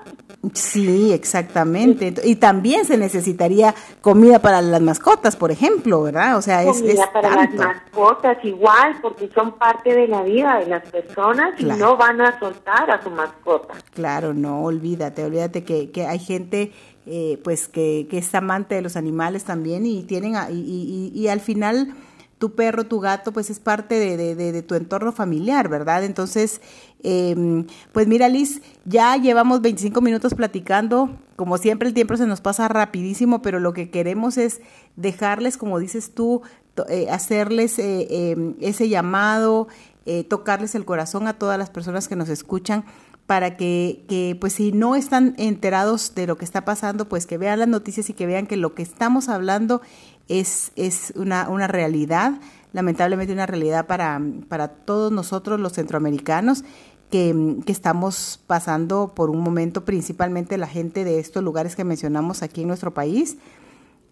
Sí, 0.54 1.14
exactamente. 1.14 2.14
Y 2.26 2.36
también 2.36 2.84
se 2.84 2.98
necesitaría 2.98 3.74
comida 4.02 4.40
para 4.40 4.62
las 4.62 4.82
mascotas, 4.82 5.38
por 5.38 5.52
ejemplo, 5.52 6.04
¿verdad? 6.04 6.38
O 6.38 6.42
sea, 6.42 6.64
es, 6.64 6.82
comida 6.82 7.10
para 7.14 7.36
las 7.36 7.54
mascotas 7.54 8.44
igual, 8.44 8.98
porque 9.02 9.30
son 9.34 9.54
parte 9.54 9.96
de 9.96 10.08
la 10.10 10.22
vida 10.24 10.60
de 10.60 10.68
las 10.68 10.84
personas 10.90 11.54
y 11.60 11.64
no 11.64 11.96
van 11.96 12.20
a 12.20 12.38
soltar 12.40 12.92
a 12.92 13.02
su 13.02 13.10
mascota. 13.10 13.74
Claro, 13.94 14.34
no, 14.34 14.64
olvídate, 14.64 15.24
olvídate 15.24 15.64
que, 15.64 15.92
que 15.92 16.06
hay 16.06 16.20
gente 16.20 16.74
eh, 17.06 17.40
pues 17.42 17.70
que, 17.70 18.08
que, 18.10 18.18
es 18.18 18.36
amante 18.36 18.76
de 18.76 18.82
los 18.82 18.98
animales 18.98 19.44
también 19.46 19.86
y 19.86 20.04
tienen 20.04 20.36
y, 20.52 20.54
y, 20.54 21.12
y 21.14 21.28
al 21.28 21.42
final 21.42 21.94
tu 22.44 22.56
perro, 22.56 22.84
tu 22.84 23.00
gato, 23.00 23.32
pues 23.32 23.50
es 23.50 23.62
parte 23.62 24.18
de, 24.18 24.62
tu 24.64 24.76
entorno 24.76 25.14
familiar, 25.14 25.70
¿verdad? 25.70 26.04
Entonces, 26.04 26.60
em, 27.02 27.66
pues 27.94 28.06
mira, 28.06 28.28
Liz, 28.28 28.62
ya 28.84 29.16
llevamos 29.16 29.62
25 29.62 30.02
minutos 30.02 30.34
platicando. 30.34 31.10
Como 31.38 31.58
siempre, 31.58 31.88
el 31.88 31.94
tiempo 31.94 32.18
se 32.18 32.28
nos 32.28 32.42
pasa 32.42 32.68
rapidísimo, 32.68 33.42
pero 33.42 33.62
lo 33.62 33.72
que 33.72 33.90
queremos 33.90 34.38
es 34.38 34.60
dejarles, 34.98 35.56
como 35.56 35.80
dices 35.80 36.14
tú, 36.14 36.42
eh, 36.90 37.08
hacerles 37.10 37.80
eh, 37.80 38.32
em, 38.32 38.56
ese 38.60 38.90
llamado, 38.90 39.70
eh, 40.06 40.26
tocarles 40.26 40.76
el 40.76 40.84
corazón 40.84 41.30
a 41.30 41.40
todas 41.40 41.58
las 41.58 41.70
personas 41.70 42.10
que 42.10 42.18
nos 42.18 42.28
escuchan 42.28 42.84
para 43.28 43.56
que, 43.56 44.04
que, 44.08 44.38
pues 44.40 44.54
si 44.54 44.72
no 44.72 44.96
están 44.96 45.34
enterados 45.38 46.14
de 46.16 46.28
lo 46.28 46.38
que 46.38 46.46
está 46.46 46.66
pasando, 46.66 47.08
pues 47.08 47.26
que 47.26 47.38
vean 47.38 47.60
las 47.60 47.68
noticias 47.68 48.10
y 48.10 48.14
que 48.14 48.26
vean 48.26 48.48
que 48.48 48.58
lo 48.58 48.76
que 48.76 48.84
estamos 48.84 49.30
hablando 49.30 49.82
es, 50.28 50.72
es 50.76 51.14
una, 51.16 51.48
una 51.50 51.68
realidad, 51.68 52.40
lamentablemente 52.74 53.34
una 53.34 53.46
realidad 53.46 53.88
para, 53.88 54.22
para 54.50 54.68
todos 54.68 55.12
nosotros 55.12 55.60
los 55.60 55.74
centroamericanos. 55.74 56.64
Que, 57.10 57.58
que, 57.64 57.72
estamos 57.72 58.42
pasando 58.48 59.14
por 59.14 59.30
un 59.30 59.40
momento, 59.42 59.86
principalmente 59.86 60.58
la 60.58 60.66
gente 60.66 61.04
de 61.04 61.20
estos 61.20 61.44
lugares 61.44 61.76
que 61.76 61.84
mencionamos 61.84 62.42
aquí 62.42 62.62
en 62.62 62.70
nuestro 62.70 62.96
país, 62.96 63.38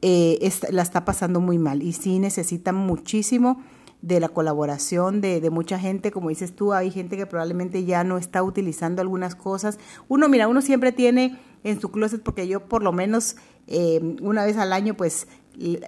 eh, 0.04 0.52
la 0.69 0.84
está 0.84 1.04
pasando 1.04 1.39
muy 1.39 1.58
mal 1.58 1.82
y 1.82 1.93
sí 1.93 2.19
necesitan 2.19 2.76
muchísimo 2.76 3.62
de 4.01 4.19
la 4.19 4.29
colaboración 4.29 5.21
de, 5.21 5.41
de, 5.41 5.49
mucha 5.49 5.77
gente, 5.77 6.11
como 6.11 6.29
dices 6.29 6.55
tú, 6.55 6.73
hay 6.73 6.89
gente 6.89 7.17
que 7.17 7.25
probablemente 7.25 7.85
ya 7.85 8.03
no 8.03 8.17
está 8.17 8.41
utilizando 8.41 9.01
algunas 9.01 9.35
cosas. 9.35 9.79
Uno, 10.07 10.27
mira, 10.27 10.47
uno 10.47 10.61
siempre 10.61 10.91
tiene 10.91 11.37
en 11.63 11.79
su 11.79 11.91
closet, 11.91 12.21
porque 12.23 12.47
yo 12.47 12.61
por 12.61 12.83
lo 12.83 12.91
menos 12.91 13.35
eh, 13.67 14.17
una 14.21 14.45
vez 14.45 14.57
al 14.57 14.73
año, 14.73 14.95
pues 14.95 15.27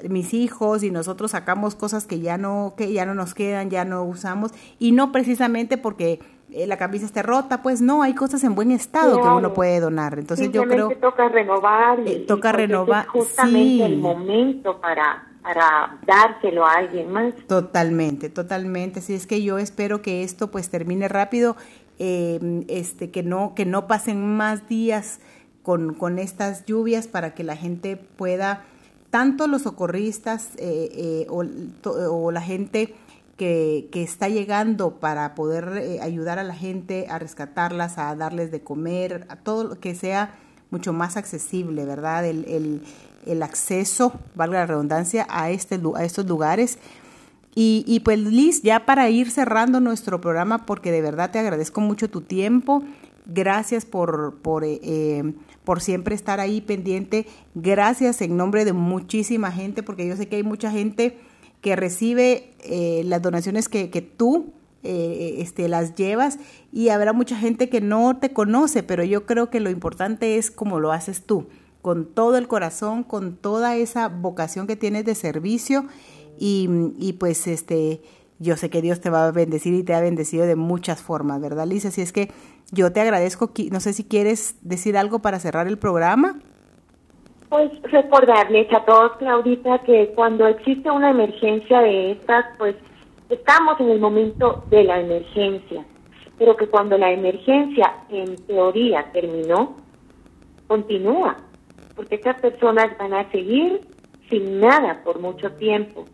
mis 0.09 0.33
hijos 0.33 0.83
y 0.83 0.91
nosotros 0.91 1.31
sacamos 1.31 1.73
cosas 1.73 2.05
que 2.05 2.19
ya 2.19 2.37
no 2.37 2.73
que 2.75 2.91
ya 2.91 3.05
no 3.05 3.15
nos 3.15 3.33
quedan, 3.33 3.69
ya 3.69 3.85
no 3.85 4.03
usamos 4.03 4.51
y 4.77 4.91
no 4.91 5.13
precisamente 5.13 5.77
porque 5.77 6.19
eh, 6.51 6.67
la 6.67 6.77
camisa 6.77 7.05
esté 7.05 7.23
rota, 7.23 7.63
pues 7.63 7.81
no, 7.81 8.03
hay 8.03 8.13
cosas 8.13 8.43
en 8.43 8.55
buen 8.55 8.71
estado 8.71 9.21
que 9.21 9.27
uno 9.27 9.53
puede 9.53 9.79
donar. 9.79 10.19
Entonces 10.19 10.51
yo 10.51 10.63
creo 10.63 10.89
toca 11.01 11.29
renovar 11.29 11.99
y, 12.01 12.11
eh, 12.11 12.25
toca 12.27 12.51
renovar 12.51 13.07
justamente 13.07 13.85
el 13.85 13.97
momento 13.97 14.79
para 14.79 15.32
para 15.43 15.99
dárselo 16.05 16.65
a 16.65 16.73
alguien 16.73 17.11
más. 17.11 17.33
Totalmente, 17.47 18.29
totalmente. 18.29 18.99
Así 18.99 19.13
es 19.13 19.27
que 19.27 19.43
yo 19.43 19.59
espero 19.59 20.01
que 20.01 20.23
esto 20.23 20.49
pues 20.49 20.69
termine 20.69 21.07
rápido, 21.07 21.55
eh, 21.99 22.65
este 22.69 23.11
que 23.11 23.21
no 23.21 23.53
que 23.55 23.65
no 23.65 23.87
pasen 23.87 24.35
más 24.35 24.67
días 24.67 25.19
con, 25.61 25.93
con 25.93 26.17
estas 26.17 26.65
lluvias 26.65 27.07
para 27.07 27.33
que 27.33 27.43
la 27.43 27.55
gente 27.55 27.97
pueda 27.97 28.63
tanto 29.13 29.45
los 29.45 29.61
socorristas 29.61 30.55
eh, 30.57 30.89
eh, 31.21 31.27
o, 31.29 32.31
la 32.31 32.41
gente 32.41 32.95
que, 33.37 33.87
está 33.93 34.27
llegando 34.27 34.95
para 34.99 35.35
poder 35.35 35.77
eh, 35.77 36.01
ayudar 36.01 36.39
a 36.39 36.43
la 36.43 36.55
gente 36.55 37.05
a 37.07 37.19
rescatarlas, 37.19 37.99
a 37.99 38.15
darles 38.15 38.49
de 38.49 38.63
comer, 38.63 39.27
a 39.29 39.35
todo 39.35 39.65
lo 39.65 39.79
que 39.79 39.93
sea 39.93 40.33
mucho 40.71 40.93
más 40.93 41.15
accesible, 41.15 41.85
¿verdad? 41.85 42.25
El, 42.25 42.81
acceso, 43.43 44.13
valga 44.35 44.59
la 44.59 44.65
redundancia, 44.65 45.25
a, 45.29 45.51
este, 45.51 45.79
a 45.95 46.03
estos 46.03 46.25
lugares. 46.25 46.79
Y, 47.55 48.01
pues 48.03 48.17
Liz, 48.17 48.63
ya 48.63 48.85
para 48.85 49.09
ir 49.11 49.29
cerrando 49.29 49.79
nuestro 49.79 50.19
programa, 50.19 50.65
porque 50.65 50.91
de 50.91 51.03
verdad 51.03 51.29
te 51.29 51.37
agradezco 51.37 51.81
mucho 51.81 52.09
tu 52.09 52.21
tiempo, 52.21 52.83
gracias 53.27 53.85
por, 53.85 54.39
por 54.41 54.65
por 55.63 55.81
siempre 55.81 56.15
estar 56.15 56.39
ahí 56.39 56.61
pendiente. 56.61 57.25
Gracias 57.55 58.21
en 58.21 58.37
nombre 58.37 58.65
de 58.65 58.73
muchísima 58.73 59.51
gente, 59.51 59.83
porque 59.83 60.07
yo 60.07 60.15
sé 60.15 60.27
que 60.27 60.37
hay 60.37 60.43
mucha 60.43 60.71
gente 60.71 61.17
que 61.61 61.75
recibe 61.75 62.53
eh, 62.59 63.03
las 63.05 63.21
donaciones 63.21 63.69
que, 63.69 63.89
que 63.89 64.01
tú 64.01 64.51
eh, 64.83 65.35
este, 65.39 65.69
las 65.69 65.95
llevas 65.95 66.39
y 66.73 66.89
habrá 66.89 67.13
mucha 67.13 67.37
gente 67.37 67.69
que 67.69 67.79
no 67.79 68.17
te 68.17 68.33
conoce, 68.33 68.83
pero 68.83 69.03
yo 69.03 69.25
creo 69.25 69.49
que 69.49 69.61
lo 69.61 69.69
importante 69.69 70.37
es 70.37 70.51
cómo 70.51 70.79
lo 70.79 70.91
haces 70.91 71.23
tú, 71.23 71.47
con 71.83 72.05
todo 72.05 72.37
el 72.37 72.47
corazón, 72.47 73.03
con 73.03 73.35
toda 73.35 73.75
esa 73.75 74.07
vocación 74.07 74.65
que 74.65 74.75
tienes 74.75 75.05
de 75.05 75.13
servicio 75.13 75.85
y, 76.39 76.67
y 76.97 77.13
pues 77.13 77.45
este 77.45 78.01
yo 78.39 78.55
sé 78.55 78.69
que 78.69 78.81
Dios 78.81 78.99
te 79.01 79.09
va 79.09 79.27
a 79.27 79.31
bendecir 79.31 79.73
y 79.73 79.83
te 79.83 79.93
ha 79.93 80.01
bendecido 80.01 80.45
de 80.45 80.55
muchas 80.55 81.03
formas, 81.03 81.41
¿verdad, 81.41 81.67
Lisa? 81.67 81.89
Así 81.89 82.01
es 82.01 82.11
que 82.11 82.29
yo 82.71 82.91
te 82.91 83.01
agradezco, 83.01 83.51
no 83.71 83.79
sé 83.79 83.93
si 83.93 84.03
quieres 84.03 84.57
decir 84.61 84.97
algo 84.97 85.19
para 85.19 85.39
cerrar 85.39 85.67
el 85.67 85.77
programa. 85.77 86.39
Pues 87.49 87.69
recordarles 87.83 88.67
a 88.73 88.83
todos, 88.85 89.17
Claudita, 89.17 89.79
que 89.79 90.11
cuando 90.15 90.47
existe 90.47 90.89
una 90.89 91.11
emergencia 91.11 91.81
de 91.81 92.13
estas, 92.13 92.45
pues 92.57 92.75
estamos 93.29 93.79
en 93.79 93.89
el 93.89 93.99
momento 93.99 94.63
de 94.69 94.85
la 94.85 95.01
emergencia, 95.01 95.85
pero 96.39 96.57
que 96.57 96.67
cuando 96.67 96.97
la 96.97 97.11
emergencia 97.11 97.93
en 98.09 98.35
teoría 98.47 99.11
terminó, 99.11 99.75
continúa, 100.67 101.37
porque 101.95 102.15
estas 102.15 102.39
personas 102.39 102.97
van 102.97 103.13
a 103.13 103.29
seguir 103.31 103.81
sin 104.29 104.59
nada 104.59 105.01
por 105.03 105.19
mucho 105.19 105.51
tiempo. 105.53 106.05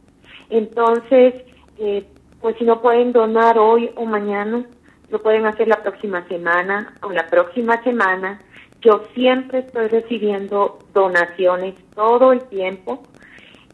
Entonces, 0.50 1.36
eh, 1.78 2.06
pues 2.42 2.56
si 2.58 2.66
no 2.66 2.82
pueden 2.82 3.12
donar 3.12 3.58
hoy 3.58 3.92
o 3.96 4.06
mañana, 4.06 4.66
lo 5.10 5.20
pueden 5.20 5.46
hacer 5.46 5.68
la 5.68 5.82
próxima 5.82 6.28
semana 6.28 6.94
o 7.02 7.12
la 7.12 7.28
próxima 7.28 7.82
semana. 7.84 8.40
Yo 8.82 9.04
siempre 9.14 9.60
estoy 9.60 9.88
recibiendo 9.88 10.80
donaciones 10.94 11.76
todo 11.96 12.32
el 12.32 12.44
tiempo 12.46 13.04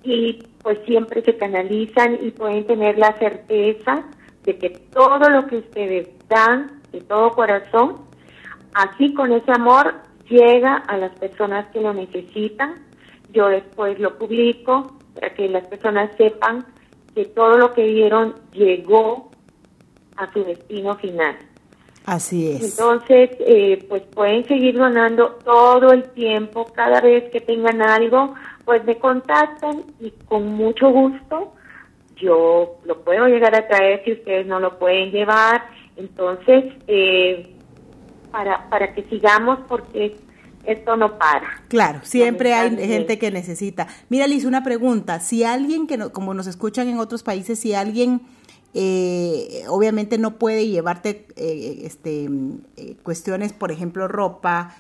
y 0.04 0.44
pues 0.62 0.80
siempre 0.86 1.22
se 1.22 1.38
canalizan 1.38 2.18
y 2.22 2.32
pueden 2.32 2.66
tener 2.66 2.98
la 2.98 3.14
certeza 3.18 4.04
de 4.44 4.58
que 4.58 4.70
todo 4.70 5.30
lo 5.30 5.48
que 5.48 5.58
ustedes 5.58 6.10
dan 6.28 6.82
de 6.92 7.02
todo 7.02 7.32
corazón, 7.32 7.98
así 8.74 9.14
con 9.14 9.32
ese 9.32 9.52
amor, 9.52 9.96
llega 10.30 10.78
a 10.78 10.98
las 10.98 11.18
personas 11.18 11.68
que 11.72 11.82
lo 11.82 11.94
necesitan. 11.94 12.86
Yo 13.32 13.48
después 13.48 14.00
lo 14.00 14.18
publico 14.18 14.98
para 15.14 15.34
que 15.34 15.50
las 15.50 15.68
personas 15.68 16.12
sepan 16.18 16.66
que 17.14 17.26
todo 17.26 17.58
lo 17.58 17.74
que 17.74 17.86
dieron 17.86 18.36
llegó 18.52 19.32
a 20.18 20.32
su 20.32 20.44
destino 20.44 20.96
final. 20.96 21.36
Así 22.06 22.52
es. 22.52 22.78
Entonces, 22.78 23.32
eh, 23.40 23.84
pues 23.90 24.04
pueden 24.04 24.46
seguir 24.46 24.78
donando 24.78 25.40
todo 25.44 25.92
el 25.92 26.04
tiempo, 26.12 26.66
cada 26.66 27.02
vez 27.02 27.32
que 27.32 27.42
tengan 27.42 27.82
algo, 27.82 28.36
pues 28.64 28.84
me 28.86 28.98
contactan 28.98 29.84
y 30.00 30.12
con 30.28 30.48
mucho 30.50 30.92
gusto 30.92 31.54
yo 32.16 32.78
lo 32.86 33.02
puedo 33.04 33.28
llegar 33.28 33.56
a 33.56 33.68
traer 33.68 34.04
si 34.06 34.14
ustedes 34.14 34.46
no 34.46 34.60
lo 34.60 34.78
pueden 34.78 35.12
llevar. 35.12 35.66
Entonces, 35.98 36.66
eh, 36.88 37.55
para, 38.36 38.70
para 38.70 38.94
que 38.94 39.04
sigamos, 39.04 39.60
porque 39.70 40.18
esto 40.66 40.98
no 40.98 41.18
para. 41.18 41.62
Claro, 41.70 42.02
siempre 42.04 42.54
hay 42.54 42.76
gente 42.76 43.18
que 43.18 43.32
necesita. 43.32 43.88
Mira, 44.10 44.28
Liz, 44.28 44.44
una 44.44 44.62
pregunta. 44.62 45.22
Si 45.22 45.46
alguien 45.46 45.88
que, 45.88 45.96
no, 45.96 46.12
como 46.12 46.34
nos 46.34 46.46
escuchan 46.46 46.90
en 46.90 47.00
otros 47.00 47.24
países, 47.24 47.60
si 47.60 47.74
alguien 47.74 48.24
eh, 48.74 49.64
obviamente 49.70 50.18
no 50.18 50.38
puede 50.38 50.68
llevarte 50.68 51.28
eh, 51.38 51.84
este, 51.84 52.30
eh, 52.76 52.98
cuestiones, 53.04 53.54
por 53.54 53.72
ejemplo, 53.72 54.10
ropa, 54.10 54.76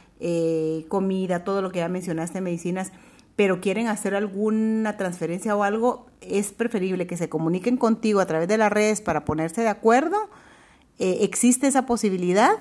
comida, 0.90 1.46
todo 1.46 1.62
lo 1.62 1.72
que 1.72 1.80
ya 1.80 1.88
mencionaste, 1.88 2.42
medicinas, 2.42 2.92
pero 3.38 3.62
quieren 3.62 3.88
hacer 3.88 4.16
alguna 4.16 4.98
transferencia 4.98 5.56
o 5.56 5.64
algo, 5.64 6.08
es 6.20 6.52
preferible 6.52 7.08
que 7.08 7.16
se 7.16 7.30
comuniquen 7.30 7.78
contigo 7.78 8.20
a 8.20 8.26
través 8.26 8.50
de 8.50 8.58
las 8.58 8.72
redes 8.72 9.00
para 9.02 9.24
ponerse 9.24 9.62
de 9.62 9.70
acuerdo. 9.70 10.18
¿Existe 10.98 11.68
esa 11.68 11.86
posibilidad? 11.86 12.58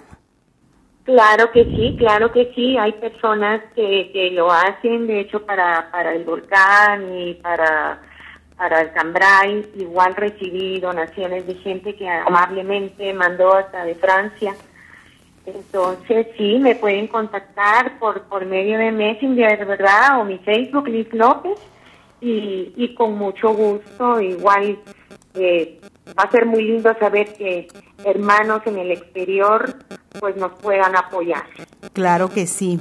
Claro 1.04 1.50
que 1.52 1.64
sí, 1.64 1.96
claro 1.98 2.32
que 2.32 2.50
sí. 2.54 2.78
Hay 2.78 2.92
personas 2.92 3.60
que, 3.74 4.10
que 4.12 4.30
lo 4.30 4.50
hacen, 4.50 5.06
de 5.06 5.20
hecho, 5.20 5.44
para, 5.44 5.90
para 5.90 6.14
el 6.14 6.24
volcán 6.24 7.18
y 7.18 7.34
para, 7.34 8.00
para 8.56 8.80
el 8.80 8.92
Cambrai. 8.92 9.66
Igual 9.76 10.14
recibí 10.16 10.80
donaciones 10.80 11.46
de 11.46 11.56
gente 11.56 11.94
que 11.94 12.08
amablemente 12.08 13.12
mandó 13.12 13.54
hasta 13.54 13.84
de 13.84 13.94
Francia. 13.96 14.54
Entonces, 15.44 16.28
sí, 16.38 16.58
me 16.58 16.74
pueden 16.74 17.06
contactar 17.06 17.98
por, 17.98 18.22
por 18.22 18.46
medio 18.46 18.78
de 18.78 18.90
Messenger, 18.90 19.66
¿verdad? 19.66 20.20
O 20.20 20.24
mi 20.24 20.38
Facebook, 20.38 20.88
Liz 20.88 21.12
López. 21.12 21.60
Y, 22.22 22.72
y 22.76 22.94
con 22.94 23.18
mucho 23.18 23.52
gusto, 23.52 24.18
igual 24.18 24.78
eh, 25.34 25.78
va 26.18 26.22
a 26.22 26.30
ser 26.30 26.46
muy 26.46 26.62
lindo 26.62 26.96
saber 26.98 27.34
que 27.34 27.68
hermanos 28.02 28.62
en 28.64 28.78
el 28.78 28.92
exterior 28.92 29.76
pues 30.20 30.36
nos 30.36 30.52
puedan 30.60 30.96
apoyar. 30.96 31.44
Claro 31.92 32.30
que 32.30 32.46
sí. 32.46 32.80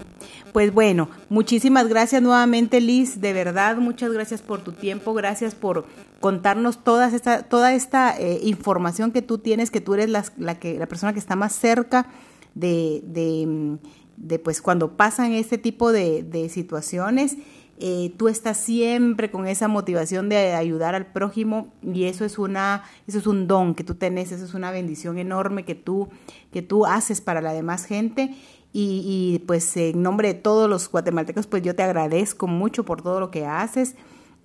Pues 0.51 0.71
bueno, 0.71 1.09
muchísimas 1.29 1.87
gracias 1.87 2.21
nuevamente 2.21 2.79
Liz, 2.79 3.19
de 3.19 3.33
verdad, 3.33 3.77
muchas 3.77 4.11
gracias 4.11 4.41
por 4.43 4.61
tu 4.61 4.71
tiempo, 4.71 5.13
gracias 5.15 5.55
por 5.55 5.85
contarnos 6.19 6.83
toda 6.83 7.07
esta, 7.07 7.41
toda 7.41 7.73
esta 7.73 8.15
eh, 8.15 8.39
información 8.43 9.11
que 9.11 9.23
tú 9.23 9.39
tienes, 9.39 9.71
que 9.71 9.81
tú 9.81 9.95
eres 9.95 10.09
la, 10.09 10.23
la, 10.37 10.59
que, 10.59 10.77
la 10.77 10.85
persona 10.85 11.11
que 11.11 11.19
está 11.19 11.35
más 11.35 11.53
cerca 11.53 12.05
de, 12.53 13.01
de, 13.03 13.79
de 14.17 14.37
pues 14.37 14.61
cuando 14.61 14.95
pasan 14.95 15.31
este 15.31 15.57
tipo 15.57 15.91
de, 15.91 16.21
de 16.21 16.49
situaciones 16.49 17.37
eh, 17.85 18.13
tú 18.15 18.29
estás 18.29 18.55
siempre 18.55 19.29
con 19.29 19.45
esa 19.45 19.67
motivación 19.67 20.29
de 20.29 20.53
ayudar 20.53 20.95
al 20.95 21.07
prójimo 21.07 21.73
y 21.81 22.05
eso 22.05 22.23
es 22.23 22.39
una 22.39 22.85
eso 23.07 23.17
es 23.17 23.27
un 23.27 23.45
don 23.45 23.75
que 23.75 23.83
tú 23.83 23.95
tenés 23.95 24.31
eso 24.31 24.45
es 24.45 24.53
una 24.53 24.71
bendición 24.71 25.17
enorme 25.17 25.65
que 25.65 25.75
tú 25.75 26.07
que 26.53 26.61
tú 26.61 26.85
haces 26.85 27.19
para 27.19 27.41
la 27.41 27.51
demás 27.51 27.83
gente 27.83 28.37
y, 28.71 29.43
pues 29.47 29.75
en 29.75 30.01
nombre 30.01 30.29
de 30.29 30.33
todos 30.33 30.69
los 30.69 30.89
guatemaltecos 30.89 31.45
pues 31.45 31.61
yo 31.61 31.75
te 31.75 31.83
agradezco 31.83 32.47
mucho 32.47 32.85
por 32.85 33.01
todo 33.01 33.19
lo 33.19 33.31
que 33.31 33.45
haces 33.45 33.95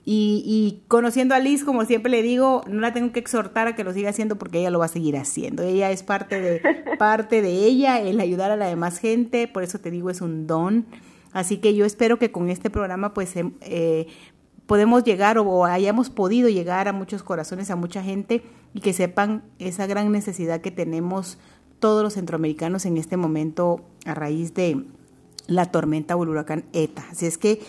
y, 0.04 0.42
y, 0.44 0.82
conociendo 0.88 1.36
a 1.36 1.38
Liz, 1.38 1.64
como 1.64 1.84
siempre 1.84 2.10
le 2.10 2.22
digo, 2.22 2.64
no 2.66 2.80
la 2.80 2.92
tengo 2.92 3.12
que 3.12 3.20
exhortar 3.20 3.68
a 3.68 3.76
que 3.76 3.84
lo 3.84 3.92
siga 3.92 4.10
haciendo 4.10 4.36
porque 4.36 4.58
ella 4.58 4.70
lo 4.70 4.78
va 4.78 4.86
a 4.86 4.88
seguir 4.88 5.18
haciendo. 5.18 5.62
Ella 5.62 5.90
es 5.90 6.02
parte 6.02 6.40
de, 6.40 6.62
parte 6.98 7.42
de 7.42 7.52
ella, 7.66 8.00
el 8.00 8.18
ayudar 8.18 8.50
a 8.50 8.56
la 8.56 8.68
demás 8.68 9.00
gente, 9.00 9.48
por 9.48 9.64
eso 9.64 9.80
te 9.80 9.90
digo, 9.90 10.08
es 10.08 10.22
un 10.22 10.46
don. 10.46 10.86
Así 11.38 11.58
que 11.58 11.72
yo 11.76 11.84
espero 11.84 12.18
que 12.18 12.32
con 12.32 12.50
este 12.50 12.68
programa 12.68 13.14
pues 13.14 13.36
em, 13.36 13.52
eh, 13.60 14.08
podemos 14.66 15.04
llegar 15.04 15.38
o, 15.38 15.64
hayamos 15.66 16.10
podido 16.10 16.48
llegar 16.48 16.88
a 16.88 16.92
muchos 16.92 17.22
corazones, 17.22 17.70
a 17.70 17.76
mucha 17.76 18.02
gente 18.02 18.42
y 18.74 18.80
que 18.80 18.92
sepan 18.92 19.44
esa 19.60 19.86
gran 19.86 20.10
necesidad 20.10 20.60
que 20.60 20.72
tenemos 20.72 21.38
todos 21.78 22.02
los 22.02 22.14
centroamericanos 22.14 22.86
en 22.86 22.96
este 22.96 23.16
momento 23.16 23.84
a 24.04 24.14
raíz 24.14 24.52
de 24.54 24.84
la 25.46 25.66
tormenta 25.66 26.16
o 26.16 26.24
el 26.24 26.30
huracán 26.30 26.64
ETA. 26.72 27.06
Así 27.12 27.26
es 27.26 27.38
que 27.38 27.60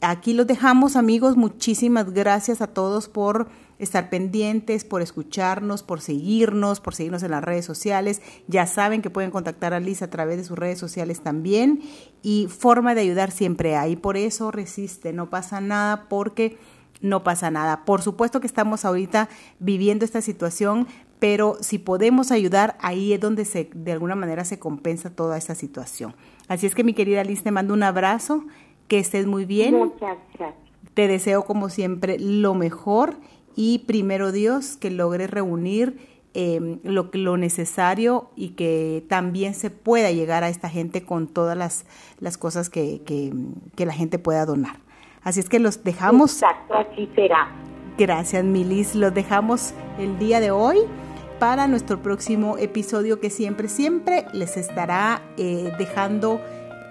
aquí 0.00 0.32
los 0.32 0.46
dejamos 0.46 0.96
amigos, 0.96 1.36
muchísimas 1.36 2.10
gracias 2.14 2.62
a 2.62 2.68
todos 2.68 3.10
por 3.10 3.50
estar 3.78 4.10
pendientes, 4.10 4.84
por 4.84 5.02
escucharnos, 5.02 5.82
por 5.82 6.00
seguirnos, 6.00 6.80
por 6.80 6.94
seguirnos 6.94 7.22
en 7.22 7.30
las 7.30 7.44
redes 7.44 7.64
sociales. 7.64 8.20
Ya 8.46 8.66
saben 8.66 9.02
que 9.02 9.10
pueden 9.10 9.30
contactar 9.30 9.74
a 9.74 9.80
Liz 9.80 10.02
a 10.02 10.10
través 10.10 10.36
de 10.36 10.44
sus 10.44 10.58
redes 10.58 10.78
sociales 10.78 11.20
también 11.20 11.80
y 12.22 12.46
forma 12.48 12.94
de 12.94 13.02
ayudar 13.02 13.30
siempre 13.30 13.76
hay. 13.76 13.96
Por 13.96 14.16
eso 14.16 14.50
resiste, 14.50 15.12
no 15.12 15.30
pasa 15.30 15.60
nada 15.60 16.06
porque 16.08 16.58
no 17.00 17.22
pasa 17.22 17.50
nada. 17.50 17.84
Por 17.84 18.02
supuesto 18.02 18.40
que 18.40 18.46
estamos 18.46 18.84
ahorita 18.84 19.28
viviendo 19.60 20.04
esta 20.04 20.20
situación, 20.20 20.88
pero 21.18 21.56
si 21.60 21.78
podemos 21.78 22.30
ayudar, 22.30 22.76
ahí 22.80 23.12
es 23.12 23.20
donde 23.20 23.44
se, 23.44 23.70
de 23.72 23.92
alguna 23.92 24.14
manera 24.14 24.44
se 24.44 24.58
compensa 24.58 25.10
toda 25.10 25.36
esta 25.36 25.54
situación. 25.54 26.14
Así 26.48 26.66
es 26.66 26.74
que 26.74 26.84
mi 26.84 26.94
querida 26.94 27.24
Liz, 27.24 27.42
te 27.42 27.50
mando 27.50 27.74
un 27.74 27.82
abrazo, 27.82 28.44
que 28.88 28.98
estés 28.98 29.26
muy 29.26 29.44
bien. 29.44 29.74
Muchas 29.74 30.18
gracias. 30.34 30.54
Te 30.94 31.06
deseo 31.06 31.44
como 31.44 31.68
siempre 31.68 32.18
lo 32.18 32.54
mejor 32.54 33.16
y 33.60 33.80
primero 33.80 34.30
Dios 34.30 34.76
que 34.76 34.88
logre 34.88 35.26
reunir 35.26 35.98
eh, 36.32 36.78
lo, 36.84 37.10
lo 37.12 37.36
necesario 37.36 38.30
y 38.36 38.50
que 38.50 39.04
también 39.08 39.52
se 39.52 39.70
pueda 39.70 40.12
llegar 40.12 40.44
a 40.44 40.48
esta 40.48 40.68
gente 40.68 41.02
con 41.02 41.26
todas 41.26 41.58
las, 41.58 41.84
las 42.20 42.38
cosas 42.38 42.70
que, 42.70 43.02
que, 43.04 43.32
que 43.74 43.84
la 43.84 43.92
gente 43.92 44.20
pueda 44.20 44.46
donar. 44.46 44.76
Así 45.24 45.40
es 45.40 45.48
que 45.48 45.58
los 45.58 45.82
dejamos. 45.82 46.34
Exacto, 46.34 46.74
así 46.74 47.10
será. 47.16 47.48
Gracias, 47.98 48.44
Milis. 48.44 48.94
Los 48.94 49.12
dejamos 49.12 49.74
el 49.98 50.20
día 50.20 50.38
de 50.38 50.52
hoy 50.52 50.78
para 51.40 51.66
nuestro 51.66 52.00
próximo 52.00 52.58
episodio 52.58 53.18
que 53.18 53.28
siempre, 53.28 53.66
siempre 53.66 54.24
les 54.32 54.56
estará 54.56 55.20
eh, 55.36 55.72
dejando 55.78 56.40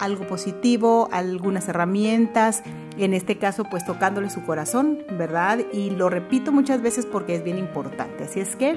algo 0.01 0.27
positivo, 0.27 1.07
algunas 1.13 1.69
herramientas, 1.69 2.61
en 3.03 3.13
este 3.13 3.37
caso 3.37 3.63
pues 3.65 3.85
tocándole 3.85 4.29
su 4.29 4.43
corazón, 4.43 4.99
¿verdad? 5.11 5.59
Y 5.71 5.91
lo 5.91 6.09
repito 6.09 6.51
muchas 6.51 6.81
veces 6.81 7.05
porque 7.05 7.35
es 7.35 7.43
bien 7.43 7.57
importante. 7.57 8.25
Así 8.25 8.39
es 8.39 8.55
que 8.55 8.75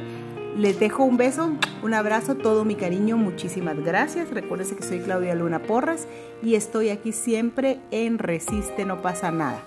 les 0.57 0.81
dejo 0.81 1.05
un 1.05 1.17
beso, 1.17 1.53
un 1.83 1.95
abrazo, 1.95 2.35
todo 2.35 2.65
mi 2.65 2.75
cariño, 2.75 3.17
muchísimas 3.17 3.79
gracias. 3.79 4.31
Recuerden 4.31 4.77
que 4.77 4.83
soy 4.83 5.01
Claudia 5.01 5.35
Luna 5.35 5.61
Porras 5.61 6.07
y 6.43 6.55
estoy 6.55 6.91
aquí 6.91 7.13
siempre 7.13 7.79
en 7.91 8.19
Resiste, 8.19 8.85
no 8.85 9.01
pasa 9.01 9.31
nada. 9.31 9.61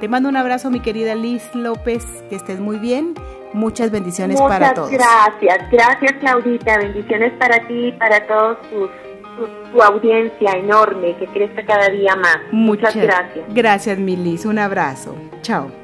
Te 0.00 0.08
mando 0.08 0.28
un 0.28 0.36
abrazo, 0.36 0.70
mi 0.70 0.80
querida 0.80 1.14
Liz 1.14 1.54
López, 1.54 2.04
que 2.28 2.34
estés 2.34 2.58
muy 2.58 2.78
bien. 2.78 3.14
Muchas 3.52 3.90
bendiciones 3.90 4.40
para 4.40 4.72
todos. 4.74 4.90
Gracias, 4.90 5.70
gracias 5.70 6.12
Claudita, 6.18 6.78
bendiciones 6.78 7.32
para 7.34 7.66
ti 7.68 7.88
y 7.88 7.92
para 7.92 8.26
todos 8.26 8.58
tus 8.70 8.90
tu, 9.36 9.82
audiencia 9.82 10.52
enorme, 10.52 11.16
que 11.16 11.26
crezca 11.26 11.64
cada 11.64 11.88
día 11.88 12.14
más. 12.16 12.38
Muchas, 12.50 12.94
Muchas 12.94 13.08
gracias. 13.08 13.54
Gracias, 13.54 13.98
Milis. 13.98 14.44
Un 14.44 14.58
abrazo. 14.58 15.16
Chao. 15.42 15.81